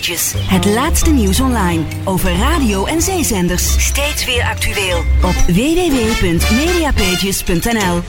Het 0.00 0.64
laatste 0.64 1.10
nieuws 1.10 1.40
online 1.40 1.84
over 2.04 2.36
radio 2.36 2.86
en 2.86 3.02
zeezenders. 3.02 3.84
Steeds 3.84 4.24
weer 4.24 4.42
actueel 4.42 4.98
op 5.22 5.34
www.mediapages.nl. 5.46 8.02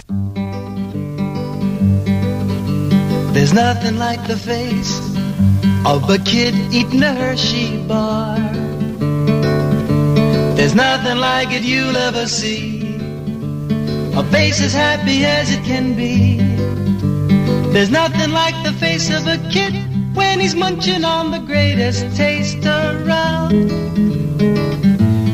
There's 3.33 3.51
nothing 3.51 3.97
like 3.97 4.21
the 4.27 4.37
face 4.37 4.99
of 5.83 6.09
a 6.09 6.17
kid 6.17 6.53
eating 6.69 7.03
a 7.03 7.13
Hershey 7.13 7.85
bar. 7.87 8.39
There's 10.55 10.73
nothing 10.73 11.17
like 11.17 11.55
it 11.55 11.63
you'll 11.63 11.97
ever 11.97 12.27
see. 12.27 12.79
A 14.15 14.23
face 14.23 14.63
as 14.63 14.73
happy 14.73 15.25
as 15.25 15.49
it 15.49 15.63
can 15.63 15.95
be. 15.95 16.37
There's 17.71 17.89
nothing 17.89 18.31
like 18.31 18.55
the 18.63 18.73
face 18.79 19.09
of 19.09 19.27
a 19.27 19.37
kid 19.49 19.90
when 20.13 20.39
he's 20.39 20.55
munching 20.55 21.03
on 21.03 21.31
the 21.31 21.39
greatest 21.39 22.15
taste 22.15 22.65
around. 22.65 23.69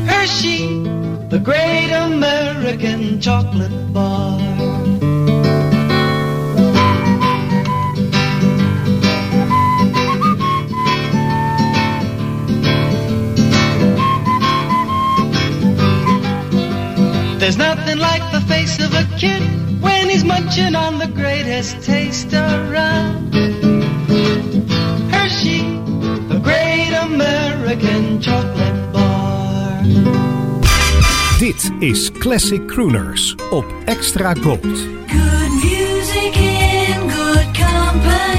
Hershey, 0.08 0.82
the 1.28 1.40
great 1.42 1.90
American 1.92 3.20
chocolate 3.20 3.92
bar. 3.92 4.38
There's 17.38 17.56
nothing 17.56 17.98
like 17.98 18.30
the 18.30 18.42
face 18.46 18.78
of 18.78 18.92
a 18.92 19.04
kid 19.16 19.40
when 19.80 20.10
he's 20.10 20.24
munching 20.24 20.74
on 20.74 20.98
the 20.98 21.06
greatest 21.06 21.82
taste 21.82 22.34
around. 22.34 23.27
American 27.20 28.22
chocolate 28.22 28.90
bar. 28.92 29.82
Dit 31.38 31.70
is 31.78 32.10
Classic 32.18 32.66
Crooners 32.66 33.34
op 33.50 33.64
Extra 33.84 34.34
Gold. 34.34 34.62
Good 34.62 35.50
music 35.62 36.36
in 36.36 37.10
good 37.10 37.46
company. 37.52 38.37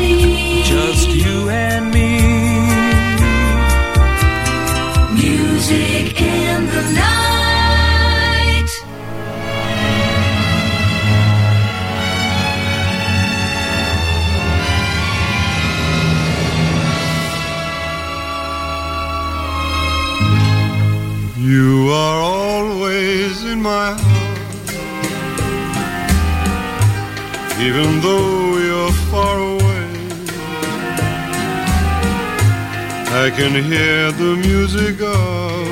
I 33.30 33.32
can 33.32 33.64
hear 33.64 34.12
the 34.12 34.36
music 34.38 35.00
of 35.02 35.66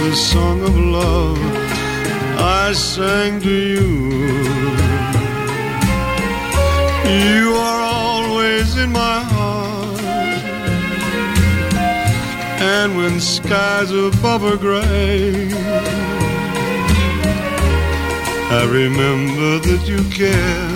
the 0.00 0.14
song 0.14 0.62
of 0.62 0.74
love 0.74 1.38
I 2.38 2.72
sang 2.72 3.42
to 3.42 3.54
you. 3.74 3.88
You 7.34 7.52
are 7.56 7.82
always 7.82 8.74
in 8.78 8.90
my 8.90 9.20
heart. 9.34 10.00
And 12.74 12.96
when 12.96 13.20
skies 13.20 13.90
above 13.90 14.42
are 14.42 14.56
gray, 14.56 15.52
I 18.58 18.64
remember 18.64 19.58
that 19.58 19.82
you 19.86 20.02
care. 20.08 20.70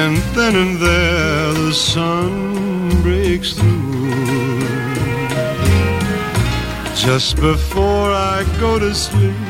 And 0.00 0.16
then 0.34 0.56
and 0.56 0.78
there 0.78 1.52
the 1.52 1.74
sun 1.74 2.65
breaks 3.06 3.52
through. 3.52 4.58
Just 7.06 7.36
before 7.36 8.10
I 8.34 8.38
go 8.58 8.80
to 8.80 8.92
sleep, 8.92 9.42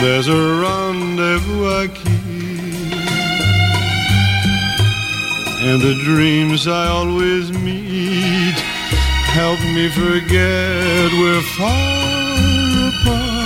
there's 0.00 0.28
a 0.28 0.40
rendezvous 0.62 1.66
I 1.82 1.88
keep. 1.88 2.12
And 5.68 5.78
the 5.88 5.96
dreams 6.04 6.68
I 6.68 6.86
always 6.98 7.50
meet 7.50 8.56
help 9.40 9.60
me 9.76 9.88
forget 9.88 11.08
we're 11.20 11.46
far 11.58 12.06
apart. 12.90 13.36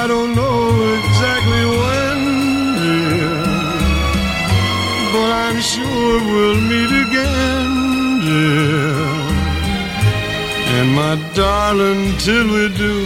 I 0.00 0.04
don't 0.06 0.32
know 0.36 0.60
exactly 1.00 1.64
when, 1.80 2.07
I'm 5.30 5.60
sure 5.60 6.20
we'll 6.30 6.60
meet 6.60 6.92
again, 7.04 7.70
dear. 8.20 9.08
And 10.78 10.94
my 10.94 11.14
darling, 11.34 12.16
till 12.18 12.46
we 12.46 12.68
do, 12.76 12.96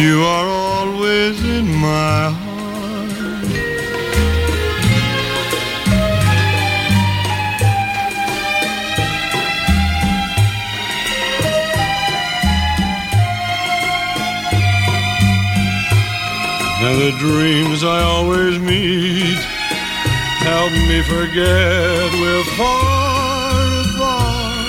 you 0.00 0.22
are 0.22 0.48
always 0.48 1.44
in 1.44 1.66
my 1.74 2.30
heart. 2.30 2.43
And 16.86 17.00
the 17.00 17.12
dreams 17.18 17.82
I 17.82 18.02
always 18.02 18.58
meet 18.58 19.40
help 20.50 20.72
me 20.72 21.00
forget 21.14 22.12
we're 22.20 22.44
far 22.58 23.64
apart. 23.84 24.64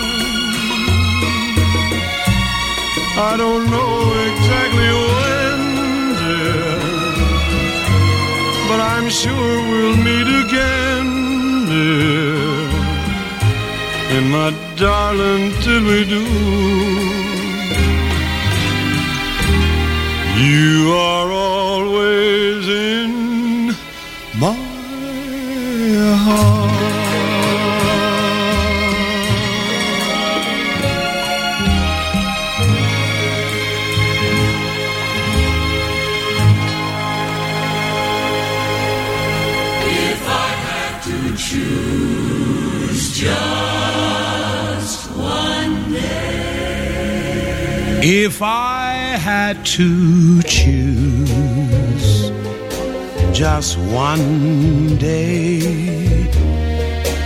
I 3.31 3.33
don't 3.37 3.65
know 3.75 3.95
exactly 4.29 4.89
when, 5.11 5.59
dear, 6.21 6.71
but 8.69 8.79
I'm 8.93 9.09
sure 9.09 9.53
we'll 9.69 9.97
meet 10.09 10.29
again, 10.43 11.07
dear. 11.67 12.65
And 14.15 14.25
my 14.31 14.49
darling, 14.77 15.51
till 15.63 15.83
we 15.83 16.05
do. 16.15 16.23
You 20.37 20.93
are 20.93 21.34
If 48.07 48.43
I 48.43 49.17
had 49.17 49.65
to 49.77 50.39
choose 50.43 52.29
just 53.35 53.79
one 53.79 54.95
day 54.97 56.29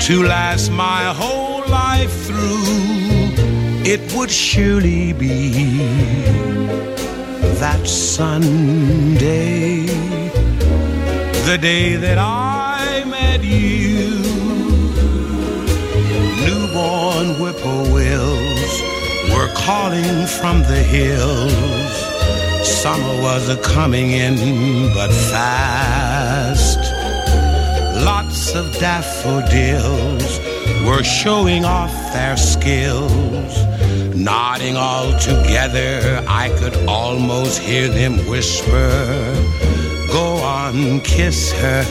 to 0.04 0.24
last 0.24 0.72
my 0.72 1.14
whole 1.14 1.68
life 1.68 2.26
through, 2.26 2.64
it 3.84 4.00
would 4.16 4.32
surely 4.32 5.12
be 5.12 5.80
that 7.60 7.86
Sunday, 7.86 9.86
the 11.46 11.58
day 11.58 11.98
that 11.98 12.18
I 12.18 12.39
calling 19.70 20.26
from 20.40 20.58
the 20.72 20.82
hills. 20.96 21.96
Summer 22.82 23.16
was 23.28 23.44
a 23.56 23.58
coming 23.76 24.10
in, 24.26 24.36
but 24.96 25.12
fast. 25.32 26.82
Lots 28.12 28.56
of 28.60 28.66
daffodils 28.86 30.32
were 30.88 31.04
showing 31.04 31.66
off 31.66 31.96
their 32.16 32.36
skills. 32.54 33.54
Nodding 34.30 34.76
all 34.76 35.10
together, 35.32 35.92
I 36.44 36.46
could 36.60 36.76
almost 36.88 37.56
hear 37.60 37.88
them 38.00 38.14
whisper, 38.32 38.90
Go 40.18 40.28
on, 40.60 41.02
kiss 41.02 41.52
her, 41.62 41.82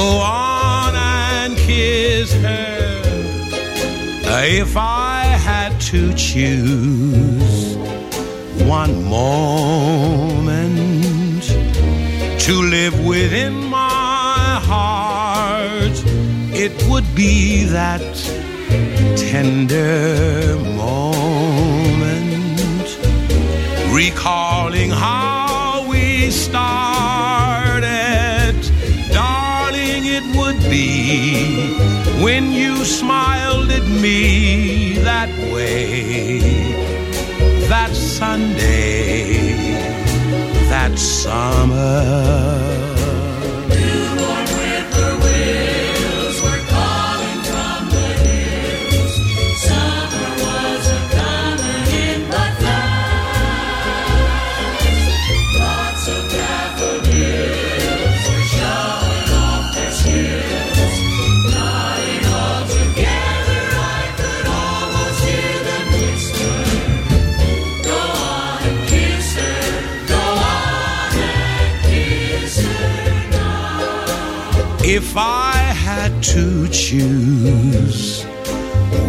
go 0.00 0.08
on 0.20 0.94
and 0.94 1.56
kiss 1.56 2.32
her. 2.46 2.76
Uh, 4.28 4.42
if 4.44 4.76
I 4.76 5.22
had 5.48 5.65
to 5.86 6.12
choose 6.14 7.76
one 8.66 9.04
moment 9.04 10.76
to 12.40 12.60
live 12.60 13.06
within 13.06 13.54
my 13.54 14.60
heart, 14.64 16.02
it 16.52 16.72
would 16.88 17.06
be 17.14 17.66
that 17.66 18.02
tender 19.16 20.56
moment, 20.74 22.18
recalling 23.94 24.90
how 24.90 25.86
we 25.88 26.32
started. 26.32 27.86
Darling, 29.12 30.06
it 30.06 30.24
would 30.36 30.58
be 30.68 31.95
when 32.22 32.52
you 32.52 32.84
smiled 32.84 33.70
at 33.70 33.86
me 33.86 34.94
that 34.98 35.28
way, 35.52 36.38
that 37.68 37.94
Sunday, 37.94 39.52
that 40.70 40.98
summer. 40.98 42.95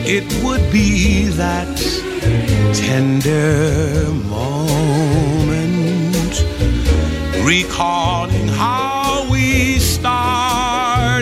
it 0.06 0.24
would 0.42 0.72
be 0.72 1.26
that 1.26 1.76
tender 2.74 4.10
moment, 4.30 4.74
recalling 7.44 8.48
how 8.48 9.28
we 9.30 9.78
started. 9.78 11.20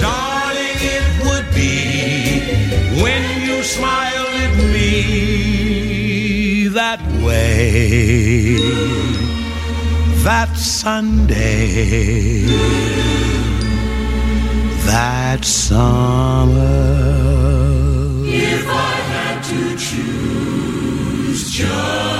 Darling, 0.00 0.78
it 0.96 1.24
would 1.26 1.48
be 1.56 1.74
when 3.02 3.22
you 3.48 3.64
smiled 3.64 4.34
at 4.46 4.56
me 4.72 6.68
that 6.68 7.00
way, 7.20 9.05
that 10.26 10.56
Sunday, 10.56 12.40
that 14.90 15.44
summer. 15.44 16.64
If 18.26 18.66
I 18.68 18.94
had 19.12 19.44
to 19.44 19.76
choose 19.76 21.48
just 21.52 22.15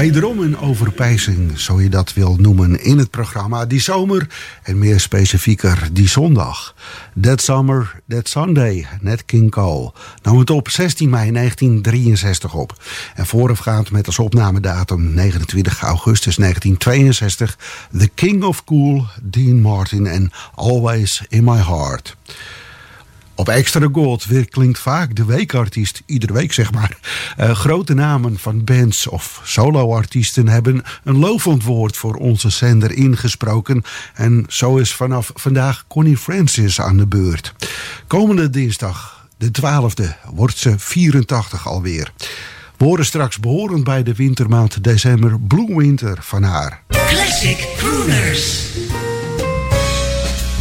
Wederom 0.00 0.38
een 0.38 0.58
overpijzing, 0.58 1.60
zo 1.60 1.80
je 1.80 1.88
dat 1.88 2.12
wil 2.12 2.36
noemen, 2.36 2.82
in 2.82 2.98
het 2.98 3.10
programma 3.10 3.66
Die 3.66 3.80
Zomer. 3.80 4.26
En 4.62 4.78
meer 4.78 5.00
specifieker 5.00 5.88
Die 5.92 6.08
Zondag. 6.08 6.74
That 7.20 7.40
Summer, 7.40 8.00
That 8.08 8.28
Sunday, 8.28 8.86
net 9.00 9.24
King 9.24 9.50
Cole. 9.50 9.92
Nam 10.22 10.38
het 10.38 10.50
op 10.50 10.68
16 10.68 11.10
mei 11.10 11.32
1963 11.32 12.54
op. 12.54 12.82
En 13.14 13.26
voorafgaand 13.26 13.90
met 13.90 14.06
als 14.06 14.18
opnamedatum 14.18 15.14
29 15.14 15.80
augustus 15.80 16.36
1962... 16.36 17.58
The 17.98 18.08
King 18.14 18.42
of 18.42 18.64
Cool, 18.64 19.06
Dean 19.22 19.60
Martin 19.60 20.06
en 20.06 20.32
Always 20.54 21.22
in 21.28 21.44
My 21.44 21.58
Heart. 21.58 22.16
Op 23.40 23.48
Extra 23.48 23.88
Gold 23.92 24.24
weer 24.24 24.48
klinkt 24.48 24.78
vaak 24.78 25.14
de 25.14 25.24
weekartiest, 25.24 26.02
iedere 26.06 26.32
week 26.32 26.52
zeg 26.52 26.72
maar. 26.72 26.98
Uh, 27.38 27.50
grote 27.50 27.94
namen 27.94 28.38
van 28.38 28.64
bands 28.64 29.06
of 29.06 29.40
soloartiesten 29.44 30.48
hebben 30.48 30.82
een 31.04 31.18
lovend 31.18 31.64
woord 31.64 31.96
voor 31.96 32.14
onze 32.14 32.50
zender 32.50 32.92
ingesproken. 32.92 33.82
En 34.14 34.44
zo 34.48 34.76
is 34.76 34.94
vanaf 34.94 35.30
vandaag 35.34 35.84
Connie 35.88 36.16
Francis 36.16 36.80
aan 36.80 36.96
de 36.96 37.06
beurt. 37.06 37.54
Komende 38.06 38.50
dinsdag, 38.50 39.26
de 39.36 39.50
12e, 39.60 40.30
wordt 40.32 40.58
ze 40.58 40.74
84 40.78 41.68
alweer. 41.68 42.12
We 42.76 43.04
straks 43.04 43.38
behorend 43.38 43.84
bij 43.84 44.02
de 44.02 44.14
wintermaand 44.14 44.84
december 44.84 45.40
Blue 45.40 45.76
Winter 45.76 46.18
van 46.20 46.42
haar. 46.42 46.82
Classic 46.88 47.68
Crooners. 47.76 48.66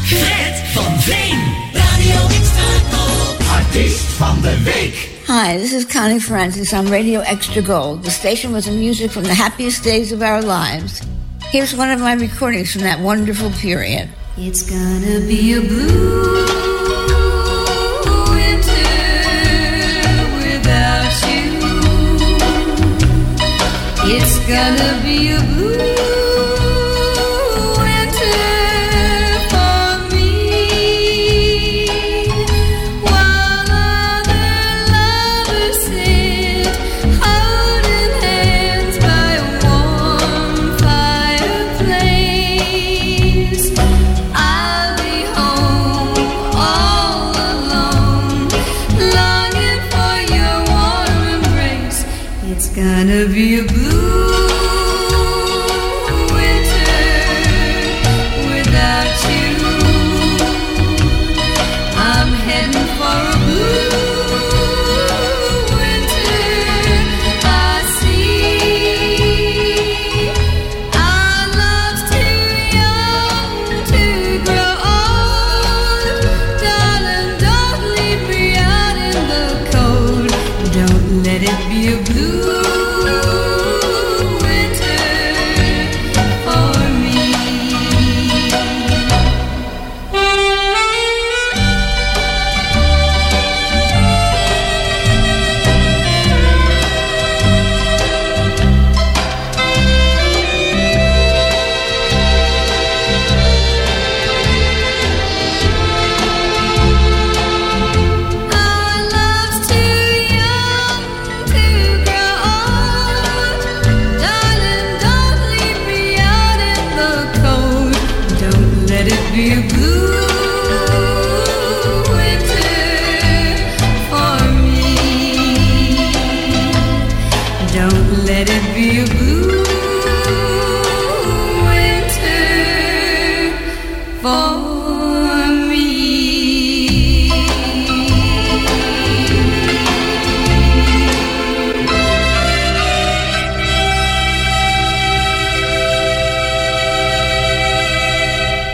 Fred 0.03 0.61
van 0.73 1.01
Veen. 1.01 1.78
Radio 2.10 2.28
Extra 2.28 2.82
Gold. 2.89 3.38
Artiest 3.51 4.01
van 4.01 4.41
de 4.41 4.57
week. 4.64 5.10
Hi, 5.28 5.57
this 5.57 5.74
is 5.74 5.86
Connie 5.86 6.20
Francis 6.20 6.74
on 6.74 6.89
Radio 6.89 7.20
Extra 7.20 7.62
Gold, 7.62 8.03
the 8.03 8.10
station 8.10 8.51
with 8.51 8.66
the 8.66 8.72
music 8.72 9.12
from 9.12 9.24
the 9.24 9.34
happiest 9.34 9.84
days 9.84 10.12
of 10.12 10.22
our 10.22 10.41
lives. 10.41 11.01
Here's 11.51 11.76
one 11.76 11.91
of 11.91 11.99
my 11.99 12.14
recordings 12.14 12.72
from 12.72 12.82
that 12.82 12.99
wonderful 12.99 13.51
period. 13.51 14.10
It's 14.38 14.64
gonna 14.64 15.20
be 15.28 15.53
a 15.53 15.62
blue 15.62 16.45
winter 18.32 18.89
without 20.39 21.14
you. 21.30 21.60
It's 24.16 24.39
gonna 24.47 24.99
be 25.03 25.32
a 25.32 25.59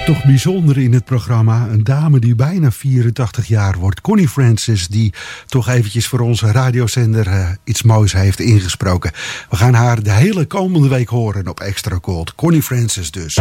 Toch 0.06 0.26
bijzonder 0.26 0.78
in 0.78 0.94
het 0.94 1.06
programma. 1.06 1.68
Een 1.70 1.84
dame 1.84 2.20
die 2.20 2.36
bijna 2.36 2.72
84 2.72 3.48
jaar 3.48 3.78
wordt. 3.78 4.02
Connie 4.02 4.28
Francis, 4.30 4.88
die 4.88 5.14
toch 5.48 5.70
eventjes 5.70 6.08
voor 6.08 6.20
onze 6.20 6.52
radiozender 6.52 7.28
eh, 7.28 7.50
iets 7.64 7.84
moois 7.84 8.14
heeft 8.14 8.40
ingesproken. 8.40 9.12
We 9.50 9.56
gaan 9.56 9.74
haar 9.74 10.04
de 10.04 10.12
hele 10.12 10.46
komende 10.46 10.88
week 10.88 11.10
horen 11.10 11.48
op 11.48 11.60
Extra 11.60 11.98
Gold. 12.02 12.36
Connie 12.36 12.64
Francis 12.64 13.12
dus. 13.12 13.40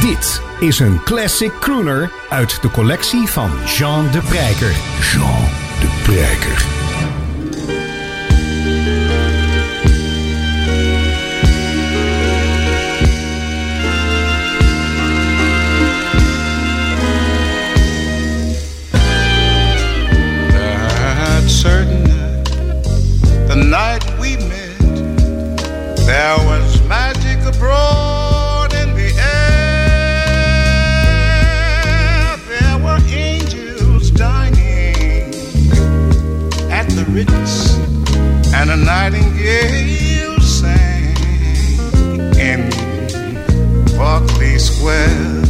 Dit 0.00 0.40
is 0.60 0.78
een 0.78 1.02
classic 1.04 1.52
crooner 1.60 2.10
uit 2.28 2.62
de 2.62 2.70
collectie 2.70 3.26
van 3.26 3.50
Jean 3.76 4.10
de 4.10 4.20
Prijker. 4.20 4.76
Jean 5.12 5.44
de 5.80 6.00
Prijker. 6.02 6.77
Night 23.64 24.04
we 24.18 24.36
met, 24.36 24.78
there 26.06 26.38
was 26.46 26.82
magic 26.88 27.38
abroad 27.44 28.72
in 28.74 28.94
the 28.94 29.12
air. 29.18 29.58
There 32.48 32.78
were 32.78 33.00
angels 33.08 34.10
dining 34.10 35.34
at 36.70 36.88
the 36.90 37.04
Ritz, 37.10 37.76
and 38.54 38.70
a 38.70 38.76
nightingale 38.76 40.40
sang 40.40 41.16
in 42.38 42.70
Berkeley 43.96 44.58
Square. 44.58 45.47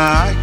I 0.00 0.39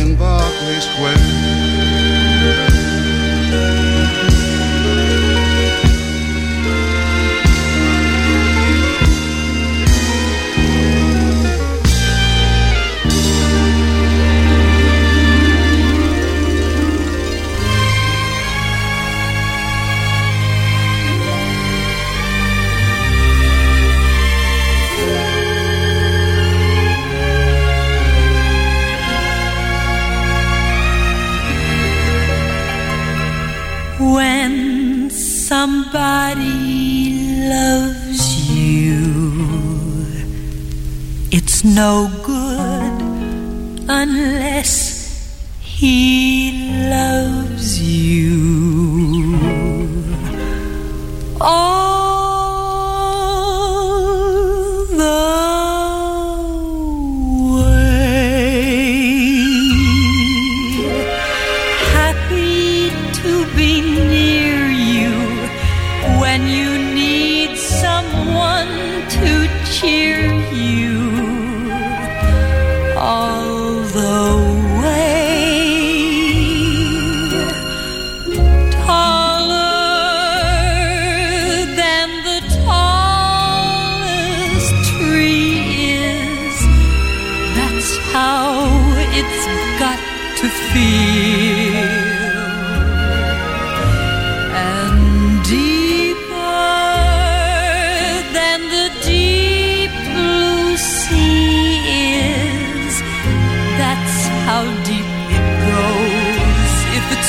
In 0.00 0.16
Berkeley 0.16 0.80
Square. 0.80 1.47
no 41.64 42.10
good. 42.24 42.37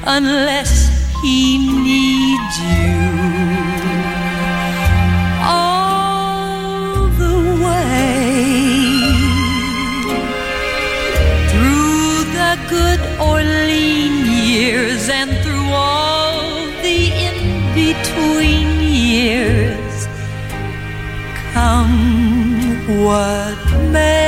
unless 0.05 0.89
he 1.23 1.59
needs 1.59 2.59
you. 2.59 2.99
All 5.43 7.09
the 7.23 7.39
way 7.65 8.37
through 11.51 12.25
the 12.39 12.53
good 12.69 13.01
or 13.21 13.39
lean 13.43 14.27
years 14.27 15.09
and 15.09 15.46
What 22.89 23.59
made? 23.91 24.26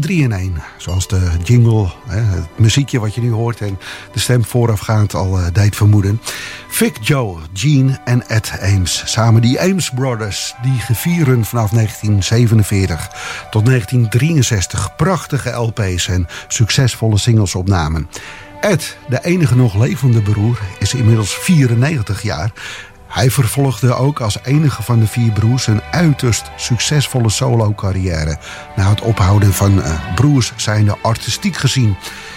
3 0.00 0.22
in 0.22 0.32
1. 0.32 0.62
Zoals 0.76 1.08
de 1.08 1.30
jingle, 1.42 1.88
het 2.06 2.58
muziekje 2.58 3.00
wat 3.00 3.14
je 3.14 3.20
nu 3.20 3.32
hoort 3.32 3.60
en 3.60 3.78
de 4.12 4.18
stem 4.18 4.44
voorafgaand 4.44 5.14
al 5.14 5.38
eh, 5.38 5.46
deed 5.52 5.76
vermoeden. 5.76 6.20
Vic 6.68 6.96
Joe, 7.00 7.38
Gene 7.52 8.00
en 8.04 8.28
Ed 8.28 8.52
Ames. 8.60 9.02
Samen 9.06 9.42
die 9.42 9.60
Ames 9.60 9.90
Brothers, 9.90 10.54
die 10.62 10.80
gevieren 10.80 11.44
vanaf 11.44 11.70
1947 11.70 13.08
tot 13.50 13.66
1963 13.66 14.96
prachtige 14.96 15.50
LP's 15.50 16.08
en 16.08 16.26
succesvolle 16.48 17.18
singles 17.18 17.54
opnamen. 17.54 18.08
Ed, 18.60 18.96
de 19.08 19.24
enige 19.24 19.56
nog 19.56 19.74
levende 19.74 20.22
broer, 20.22 20.60
is 20.78 20.94
inmiddels 20.94 21.34
94 21.34 22.22
jaar. 22.22 22.52
Hij 23.10 23.30
vervolgde 23.30 23.94
ook 23.94 24.20
als 24.20 24.38
enige 24.42 24.82
van 24.82 25.00
de 25.00 25.06
vier 25.06 25.32
broers 25.32 25.66
een 25.66 25.82
uiterst 25.90 26.50
succesvolle 26.56 27.30
solo-carrière. 27.30 28.38
Na 28.76 28.88
het 28.88 29.00
ophouden 29.00 29.52
van 29.52 29.82
eh, 29.82 30.14
broers 30.14 30.52
zijnde 30.56 30.96
artistiek 31.02 31.56
gezien. 31.56 31.96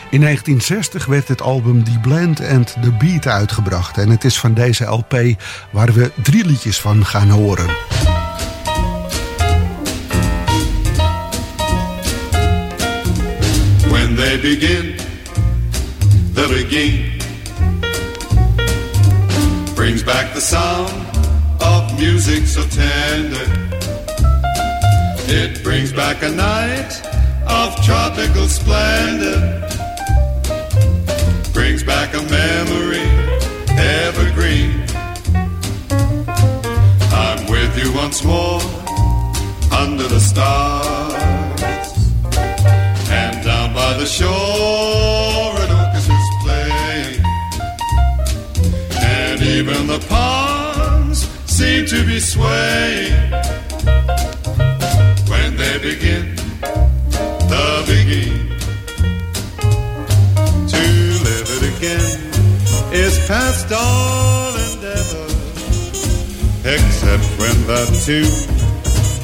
In 0.09 0.21
1960 0.21 1.05
werd 1.05 1.28
het 1.28 1.41
album 1.41 1.84
The 1.84 1.99
Blend 2.01 2.47
and 2.47 2.76
the 2.82 2.91
Beat 2.91 3.28
uitgebracht. 3.28 3.97
En 3.97 4.09
het 4.09 4.24
is 4.24 4.39
van 4.39 4.53
deze 4.53 4.84
LP 4.84 5.15
waar 5.71 5.93
we 5.93 6.11
drie 6.24 6.45
liedjes 6.45 6.82
van 6.82 7.05
gaan 7.05 7.30
horen. 7.30 7.67
When 13.89 14.15
they 14.15 14.39
begin, 14.39 14.95
the 16.34 16.47
begin 16.47 17.12
brings 19.94 20.12
back 20.12 20.34
the 20.34 20.41
sound 20.41 20.89
of 21.62 22.00
music 22.00 22.48
so 22.48 22.64
tender. 22.64 23.46
It 25.32 25.64
brings 25.64 25.94
back 25.94 26.24
a 26.24 26.32
night 26.32 27.00
of 27.48 27.76
tropical 27.86 28.48
splendor. 28.48 29.38
Brings 31.54 31.84
back 31.84 32.16
a 32.16 32.24
memory 32.24 33.08
evergreen. 33.78 34.82
I'm 37.14 37.46
with 37.46 37.78
you 37.78 37.94
once 37.94 38.24
more 38.24 38.62
under 39.72 40.08
the 40.08 40.20
stars. 40.20 41.14
And 43.12 43.46
down 43.46 43.76
by 43.76 43.94
the 44.00 44.08
shore, 44.08 44.72
even 49.54 49.86
the 49.86 49.99
palms 50.10 51.28
seem 51.45 51.86
to 51.86 52.04
be 52.06 52.20
swaying. 52.20 53.14
When 55.30 55.56
they 55.62 55.78
begin, 55.78 56.36
the 57.51 57.66
Beguine. 57.88 58.49
To 60.74 60.84
live 61.28 61.49
it 61.58 61.64
again 61.72 62.12
is 62.91 63.14
past 63.28 63.72
all 63.72 64.56
endeavor. 64.56 65.28
Except 66.76 67.26
when 67.39 67.58
that 67.70 67.89
tune 68.06 68.38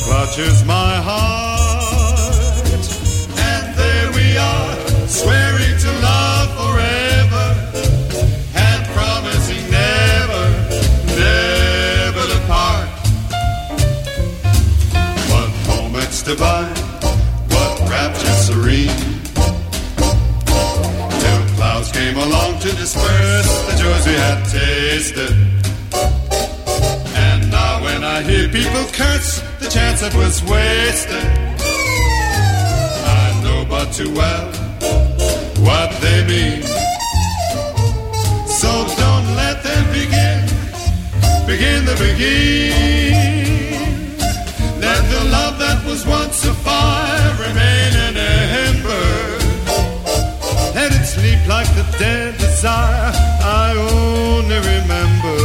clutches 0.06 0.64
my 0.66 0.94
heart. 1.10 2.60
And 3.50 3.66
there 3.76 4.12
we 4.12 4.38
are, 4.38 5.08
divine, 16.36 16.76
what 17.50 17.90
rapture 17.90 18.38
serene. 18.46 19.02
Till 21.22 21.42
clouds 21.56 21.92
came 21.92 22.18
along 22.18 22.60
to 22.60 22.70
disperse 22.84 23.52
the 23.68 23.76
joys 23.82 24.06
we 24.06 24.14
had 24.14 24.40
tasted. 24.46 25.36
And 27.26 27.50
now 27.50 27.84
when 27.84 28.04
I 28.04 28.22
hear 28.22 28.48
people 28.48 28.84
curse 28.94 29.42
the 29.60 29.70
chance 29.72 30.02
that 30.02 30.14
was 30.14 30.44
wasted, 30.44 31.26
I 33.22 33.26
know 33.44 33.66
but 33.68 33.92
too 33.92 34.14
well 34.14 34.46
what 35.66 35.90
they 36.00 36.20
mean. 36.32 36.62
So 38.46 38.70
don't 39.02 39.28
let 39.42 39.64
them 39.64 39.86
begin, 40.00 40.42
begin 41.48 41.86
the 41.86 41.96
Beguine. 41.98 43.59
Was 45.90 46.06
once 46.06 46.46
a 46.46 46.54
fire 46.54 47.32
remain 47.48 47.94
an 48.08 48.16
ember. 48.16 49.10
Let 50.76 50.92
it 50.94 51.04
sleep 51.04 51.42
like 51.48 51.68
the 51.74 51.84
dead 51.98 52.38
desire 52.38 53.12
I 53.42 53.74
only 53.90 54.60
remember 54.76 55.40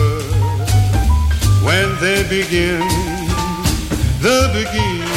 when 1.64 1.88
they 2.04 2.20
begin, 2.28 2.84
the 4.20 4.52
Beguine. 4.52 5.08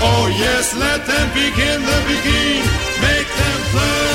Oh 0.00 0.26
yes, 0.44 0.74
let 0.74 1.04
them 1.04 1.28
begin 1.34 1.82
the 1.82 2.00
Beguine, 2.08 2.66
make 3.04 3.28
them 3.40 3.60
play. 3.74 4.08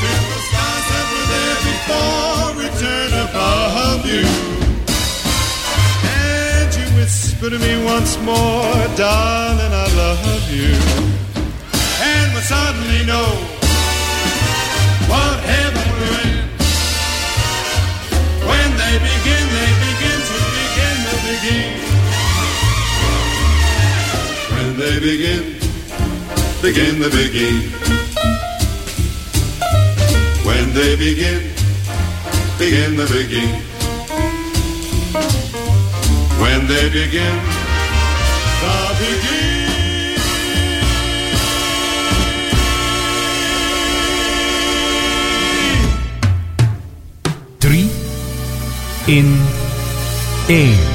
To 0.00 0.10
the 0.32 0.40
stars 0.48 0.86
that 0.90 1.06
were 1.12 1.28
there 1.34 1.60
before, 1.68 2.48
return 2.64 3.10
above 3.28 4.06
you. 4.06 4.49
Whisper 7.40 7.56
to 7.56 7.64
me 7.64 7.84
once 7.86 8.18
more, 8.18 8.70
darling, 8.96 9.72
I 9.72 9.86
love 9.96 10.50
you. 10.52 10.76
And 12.04 12.34
we 12.34 12.40
suddenly 12.42 13.06
know 13.06 13.30
what 15.08 15.40
heaven 15.40 15.88
we're. 16.00 16.36
When 18.44 18.70
they 18.76 18.94
begin, 19.08 19.44
they 19.56 19.70
begin 19.88 20.20
to 20.28 20.36
begin 20.60 20.96
the 21.08 21.16
Beguine. 21.24 21.80
When 24.52 24.68
they 24.76 24.94
begin, 25.00 25.42
begin 26.60 27.00
the 27.00 27.08
Beguine. 27.08 27.70
When 30.44 30.74
they 30.74 30.94
begin, 30.96 31.40
begin 32.58 32.96
the 32.96 33.06
Beguine. 33.06 33.69
They 36.70 36.88
begin, 36.88 37.36
the 38.60 38.74
Beguine. 39.00 39.70
Drie 47.58 47.90
in 49.08 49.36
één. 50.46 50.89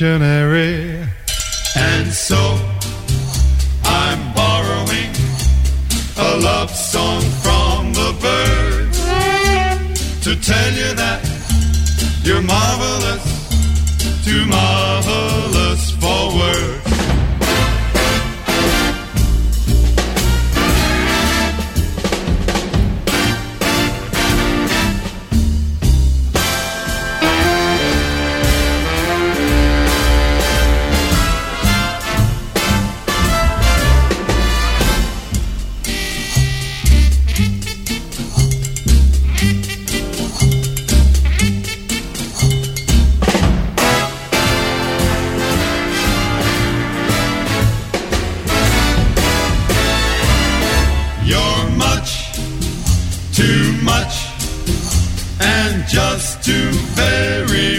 Dictionary. 0.00 0.89
much 53.82 54.26
and 55.40 55.86
just 55.88 56.44
too 56.44 56.70
very 56.94 57.69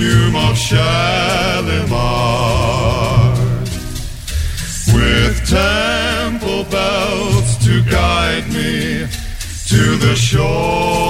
perfume 0.00 0.36
of 0.36 0.56
Shalimar. 0.56 0.86
With 4.94 5.46
temple 5.48 6.64
bells 6.64 7.58
to 7.64 7.82
guide 7.84 8.48
me 8.48 9.06
to 9.68 9.96
the 9.98 10.14
shore. 10.16 11.09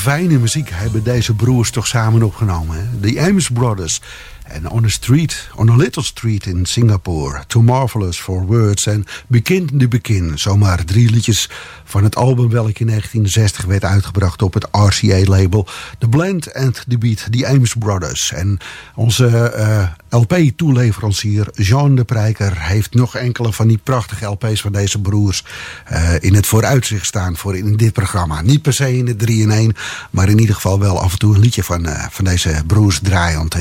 Fijne 0.00 0.38
muziek 0.38 0.68
hebben 0.72 1.02
deze 1.02 1.34
broers 1.34 1.70
toch 1.70 1.86
samen 1.86 2.22
opgenomen. 2.22 2.76
hè? 2.76 3.00
De 3.00 3.20
Ames 3.20 3.48
Brothers. 3.48 4.00
On 4.68 4.84
a 4.84 4.88
Street, 4.88 5.48
On 5.54 5.70
a 5.70 5.76
Little 5.76 6.02
Street 6.02 6.46
in 6.46 6.66
Singapore. 6.66 7.44
Too 7.46 7.62
Marvelous 7.62 8.20
for 8.20 8.46
Words. 8.46 8.86
En 8.86 9.04
Begin 9.26 9.68
de 9.72 9.88
Begin. 9.88 10.38
Zomaar 10.38 10.84
drie 10.84 11.10
liedjes 11.10 11.50
van 11.84 12.04
het 12.04 12.16
album 12.16 12.48
welk 12.48 12.78
in 12.78 12.86
1960 12.86 13.64
werd 13.64 13.84
uitgebracht 13.84 14.42
op 14.42 14.54
het 14.54 14.66
RCA-label. 14.70 15.66
The 15.98 16.08
Blend 16.08 16.54
and 16.54 16.84
the 16.88 16.98
Beat, 16.98 17.26
The 17.30 17.46
Ames 17.46 17.74
Brothers. 17.74 18.32
En 18.32 18.58
onze 18.94 19.26
eh, 19.50 19.82
LP-toeleverancier 20.08 21.48
Jean 21.52 21.94
de 21.94 22.04
Prijker 22.04 22.62
heeft 22.62 22.94
nog 22.94 23.16
enkele 23.16 23.52
van 23.52 23.68
die 23.68 23.80
prachtige 23.82 24.26
LP's 24.26 24.60
van 24.60 24.72
deze 24.72 25.00
broers 25.00 25.44
eh, 25.84 26.14
in 26.20 26.34
het 26.34 26.46
vooruitzicht 26.46 27.06
staan 27.06 27.36
voor 27.36 27.56
in 27.56 27.76
dit 27.76 27.92
programma. 27.92 28.42
Niet 28.42 28.62
per 28.62 28.72
se 28.72 28.96
in 28.96 29.04
de 29.04 29.16
3 29.16 29.42
in 29.42 29.50
1, 29.50 29.76
maar 30.10 30.28
in 30.28 30.38
ieder 30.38 30.54
geval 30.54 30.78
wel 30.78 31.00
af 31.00 31.12
en 31.12 31.18
toe 31.18 31.34
een 31.34 31.40
liedje 31.40 31.64
van, 31.64 31.86
eh, 31.86 32.06
van 32.10 32.24
deze 32.24 32.62
broers 32.66 33.00
draaiend. 33.02 33.54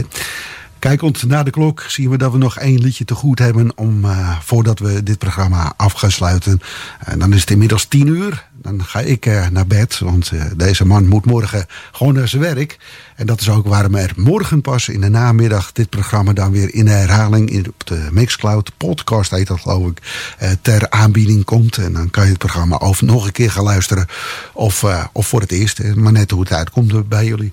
Kijkend 0.79 1.23
naar 1.23 1.43
de 1.43 1.51
klok 1.51 1.81
zien 1.81 2.09
we 2.09 2.17
dat 2.17 2.31
we 2.31 2.37
nog 2.37 2.57
één 2.57 2.79
liedje 2.79 3.05
te 3.05 3.15
goed 3.15 3.39
hebben 3.39 3.77
om, 3.77 4.05
eh, 4.05 4.39
voordat 4.39 4.79
we 4.79 5.03
dit 5.03 5.17
programma 5.17 5.73
af 5.77 5.93
gaan 5.93 6.11
sluiten. 6.11 6.59
En 6.99 7.19
dan 7.19 7.33
is 7.33 7.41
het 7.41 7.51
inmiddels 7.51 7.85
tien 7.85 8.07
uur. 8.07 8.47
Dan 8.61 8.83
ga 8.83 8.99
ik 8.99 9.25
eh, 9.25 9.47
naar 9.47 9.67
bed, 9.67 9.99
want 9.99 10.31
eh, 10.31 10.45
deze 10.55 10.85
man 10.85 11.07
moet 11.07 11.25
morgen 11.25 11.65
gewoon 11.91 12.13
naar 12.13 12.27
zijn 12.27 12.41
werk. 12.41 12.77
En 13.15 13.25
dat 13.25 13.41
is 13.41 13.49
ook 13.49 13.67
waarom 13.67 13.95
er 13.95 14.13
morgen 14.15 14.61
pas 14.61 14.89
in 14.89 15.01
de 15.01 15.09
namiddag 15.09 15.71
dit 15.71 15.89
programma 15.89 16.33
dan 16.33 16.51
weer 16.51 16.73
in 16.73 16.87
herhaling 16.87 17.49
in, 17.49 17.67
op 17.67 17.87
de 17.87 18.07
Mixcloud 18.11 18.71
podcast 18.77 19.31
heet 19.31 19.47
dat 19.47 19.59
geloof 19.59 19.87
ik, 19.87 20.01
eh, 20.37 20.49
ter 20.61 20.89
aanbieding 20.89 21.43
komt. 21.43 21.77
En 21.77 21.93
dan 21.93 22.09
kan 22.09 22.23
je 22.23 22.29
het 22.29 22.39
programma 22.39 22.75
of 22.75 23.01
nog 23.01 23.25
een 23.25 23.31
keer 23.31 23.51
gaan 23.51 23.63
luisteren 23.63 24.07
of, 24.53 24.85
of 25.13 25.27
voor 25.27 25.41
het 25.41 25.51
eerst. 25.51 25.95
Maar 25.95 26.11
net 26.11 26.31
hoe 26.31 26.41
het 26.41 26.51
uitkomt 26.51 27.09
bij 27.09 27.25
jullie. 27.25 27.51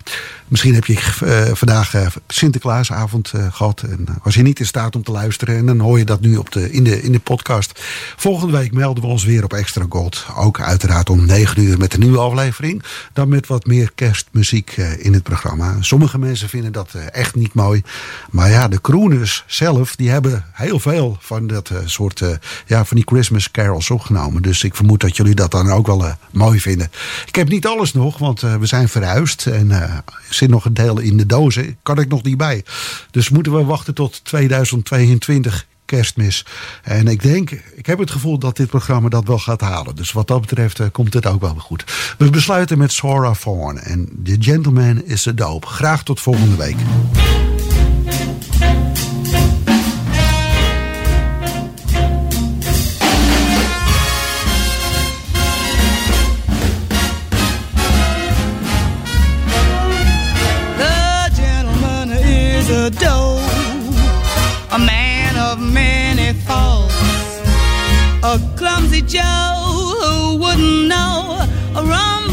Misschien 0.49 0.75
heb 0.75 0.85
je 0.85 0.99
vandaag 1.55 1.95
Sinterklaasavond 2.27 3.33
eh, 3.33 3.47
gehad. 3.51 3.83
En 3.83 4.07
was 4.23 4.35
je 4.35 4.43
niet 4.43 4.61
in 4.61 4.67
staat 4.67 4.97
om 4.97 5.03
te 5.03 5.11
luisteren. 5.11 5.57
En 5.57 5.67
dan 5.67 5.79
hoor 5.79 5.99
je 5.99 6.05
dat 6.05 6.21
nu 6.21 6.37
op 6.37 6.53
de, 6.53 6.73
in, 6.73 6.85
de, 6.85 7.03
in 7.03 7.13
de 7.13 7.19
podcast. 7.19 7.81
Volgende 8.17 8.59
week 8.59 8.73
melden 8.73 9.03
we 9.03 9.09
ons 9.09 9.25
weer 9.25 9.45
op 9.45 9.53
Extra 9.53 9.87
Gold. 9.89 10.27
Ook 10.37 10.61
uiteraard 10.61 10.96
om 11.05 11.27
9 11.27 11.63
uur 11.63 11.79
met 11.79 11.95
een 11.95 12.01
nieuwe 12.01 12.19
aflevering. 12.19 12.83
Dan 13.13 13.29
met 13.29 13.47
wat 13.47 13.67
meer 13.67 13.91
kerstmuziek 13.95 14.71
eh, 14.77 15.05
in 15.05 15.13
het 15.13 15.23
programma. 15.23 15.77
Sommige 15.81 16.19
mensen 16.19 16.49
vinden 16.49 16.73
dat 16.73 16.95
eh, 16.95 17.03
echt 17.13 17.35
niet 17.35 17.55
mooi. 17.55 17.83
Maar 18.31 18.51
ja, 18.51 18.69
de 18.69 18.81
crooners 18.81 19.45
zelf, 19.47 19.97
die 19.97 20.11
hebben 20.11 20.45
heel 20.53 20.79
veel 20.79 21.17
van 21.21 21.47
dat 21.47 21.71
eh, 21.71 21.79
soort, 21.85 22.23
ja, 22.67 22.85
van 22.85 22.97
die 22.97 23.07
Christmas 23.07 23.51
carols 23.51 23.91
opgenomen. 23.91 24.43
Dus 24.43 24.65
ik 24.65 24.75
vermoed 24.75 25.01
dat 25.01 25.17
jullie 25.17 25.35
dat 25.35 25.51
dan 25.51 25.71
ook 25.71 25.87
wel 25.87 26.05
mooi 26.33 26.61
vinden. 26.61 26.91
Ik 27.27 27.35
heb 27.35 27.49
niet 27.49 27.67
alles 27.67 27.93
nog, 27.93 28.19
want 28.19 28.41
we 28.41 28.67
zijn 28.67 28.89
verhuisd. 28.89 29.47
En 29.47 29.71
er 29.71 30.03
zit 30.31 30.51
nog 30.51 30.65
een 30.65 30.75
deel 30.75 30.99
in 30.99 31.17
de 31.17 31.27
dozen. 31.27 31.77
Kan 31.83 31.99
ik 31.99 32.09
nog 32.09 32.23
niet 32.23 32.37
bij. 32.37 32.65
Dus 33.11 33.31
moeten 33.31 33.53
we 33.53 33.65
wachten 33.65 33.95
tot 33.95 34.25
2022 34.25 35.67
kerstmis. 35.87 36.47
En 36.83 37.09
ik 37.09 37.23
denk, 37.23 37.51
ik 37.51 37.87
heb 37.87 37.99
het 37.99 38.11
gevoel 38.11 38.39
dat 38.39 38.57
dit 38.57 38.69
programma 38.69 39.09
dat 39.09 39.27
wel 39.27 39.39
gaat 39.39 39.61
halen. 39.61 39.97
Dus 39.97 40.13
wat 40.13 40.29
dat 40.29 40.41
betreft 40.41 40.81
eh, 40.81 40.87
komt 40.93 41.15
het 41.15 41.27
ook 41.27 41.41
wel 41.41 41.55
goed. 41.59 41.85
We 42.19 42.31
besluiten 42.31 42.79
met 42.79 42.93
Sora 42.93 43.35
Vaughan 43.35 43.79
en 43.79 44.09
The 44.25 44.37
Gentleman 44.41 45.05
is 45.05 45.29
a 45.29 45.33
Dope. 45.33 45.67
Graag 45.67 46.03
tot 46.03 46.21
volgende 46.21 46.57
week. 46.57 46.77
The 60.79 61.31
gentleman 61.35 62.11
is 62.11 62.71
a 62.71 62.91
dope. 62.91 63.36
many 65.73 66.33
faults. 66.41 66.95
A 68.23 68.39
clumsy 68.57 69.03
Joe 69.03 69.55
who 70.01 70.37
wouldn't 70.37 70.89
know 70.89 71.47
a 71.75 71.83
wrong 71.85 72.26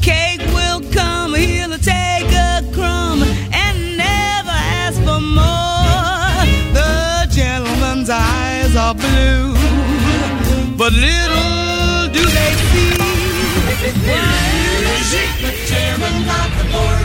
cake 0.00 0.40
will 0.54 0.80
come, 0.92 1.34
he'll 1.34 1.78
take 1.78 2.30
a 2.32 2.62
crumb 2.72 3.22
and 3.52 3.96
never 3.96 4.56
ask 4.82 4.98
for 5.02 5.20
more. 5.20 6.44
The 6.72 7.26
gentleman's 7.30 8.10
eyes 8.10 8.74
are 8.76 8.94
blue, 8.94 9.54
but 10.76 10.92
little 10.92 12.08
do 12.12 12.24
they 12.24 12.52
see. 12.70 12.90
The 15.40 15.52
chairman 15.66 16.28
of 16.28 16.50
the 16.58 16.64
board 16.72 16.99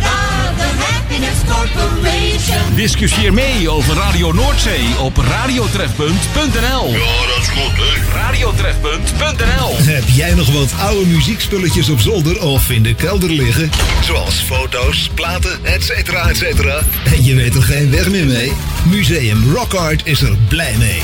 Discussieer 2.75 3.33
mee 3.33 3.69
over 3.69 3.93
Radio 3.93 4.31
Noordzee 4.31 4.99
op 4.99 5.17
radiotrefpunt.nl. 5.17 6.91
Ja, 6.91 7.27
dat 7.27 7.41
is 7.41 7.47
goed, 7.47 7.71
hè? 7.75 8.13
Radiotrefpunt.nl. 8.13 9.75
Heb 9.77 10.03
jij 10.07 10.33
nog 10.33 10.51
wat 10.51 10.73
oude 10.79 11.05
muziekspulletjes 11.05 11.89
op 11.89 11.99
zolder 11.99 12.41
of 12.41 12.69
in 12.69 12.83
de 12.83 12.95
kelder 12.95 13.29
liggen? 13.29 13.69
Zoals 14.03 14.33
foto's, 14.33 15.09
platen, 15.13 15.59
etc. 15.63 15.89
etcetera. 16.09 16.81
En 17.05 17.23
je 17.23 17.35
weet 17.35 17.55
er 17.55 17.63
geen 17.63 17.91
weg 17.91 18.09
meer 18.09 18.25
mee? 18.25 18.51
Museum 18.89 19.53
Rock 19.53 19.73
Art 19.73 20.01
is 20.05 20.21
er 20.21 20.37
blij 20.47 20.75
mee. 20.77 21.01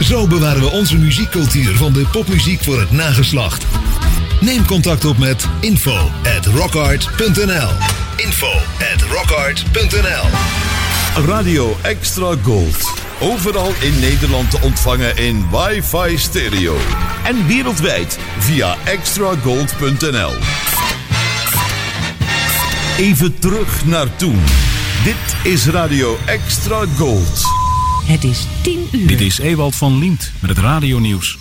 Zo 0.00 0.26
bewaren 0.26 0.60
we 0.60 0.70
onze 0.70 0.96
muziekcultuur 0.96 1.76
van 1.76 1.92
de 1.92 2.06
popmuziek 2.12 2.62
voor 2.62 2.80
het 2.80 2.90
nageslacht. 2.90 3.64
Neem 4.40 4.66
contact 4.66 5.04
op 5.04 5.18
met 5.18 5.46
info 5.60 6.10
at 6.38 6.46
rockart.nl 6.46 7.70
info 8.16 8.69
at 8.92 9.02
rockart.nl 9.02 10.26
Radio 11.26 11.76
Extra 11.82 12.36
Gold. 12.42 12.92
Overal 13.20 13.72
in 13.80 14.00
Nederland 14.00 14.50
te 14.50 14.58
ontvangen 14.62 15.16
in 15.16 15.46
wifi 15.50 16.18
stereo. 16.18 16.76
En 17.24 17.46
wereldwijd 17.46 18.18
via 18.38 18.76
extragold.nl. 18.84 20.32
Even 22.98 23.38
terug 23.38 23.86
naar 23.86 24.16
toen. 24.16 24.42
Dit 25.04 25.52
is 25.52 25.66
Radio 25.66 26.16
Extra 26.26 26.84
Gold. 26.96 27.42
Het 28.04 28.24
is 28.24 28.46
10 28.62 28.88
uur. 28.92 29.06
Dit 29.06 29.20
is 29.20 29.38
Ewald 29.38 29.76
van 29.76 29.98
Liemt 29.98 30.32
met 30.40 30.50
het 30.50 30.58
radionieuws. 30.58 31.39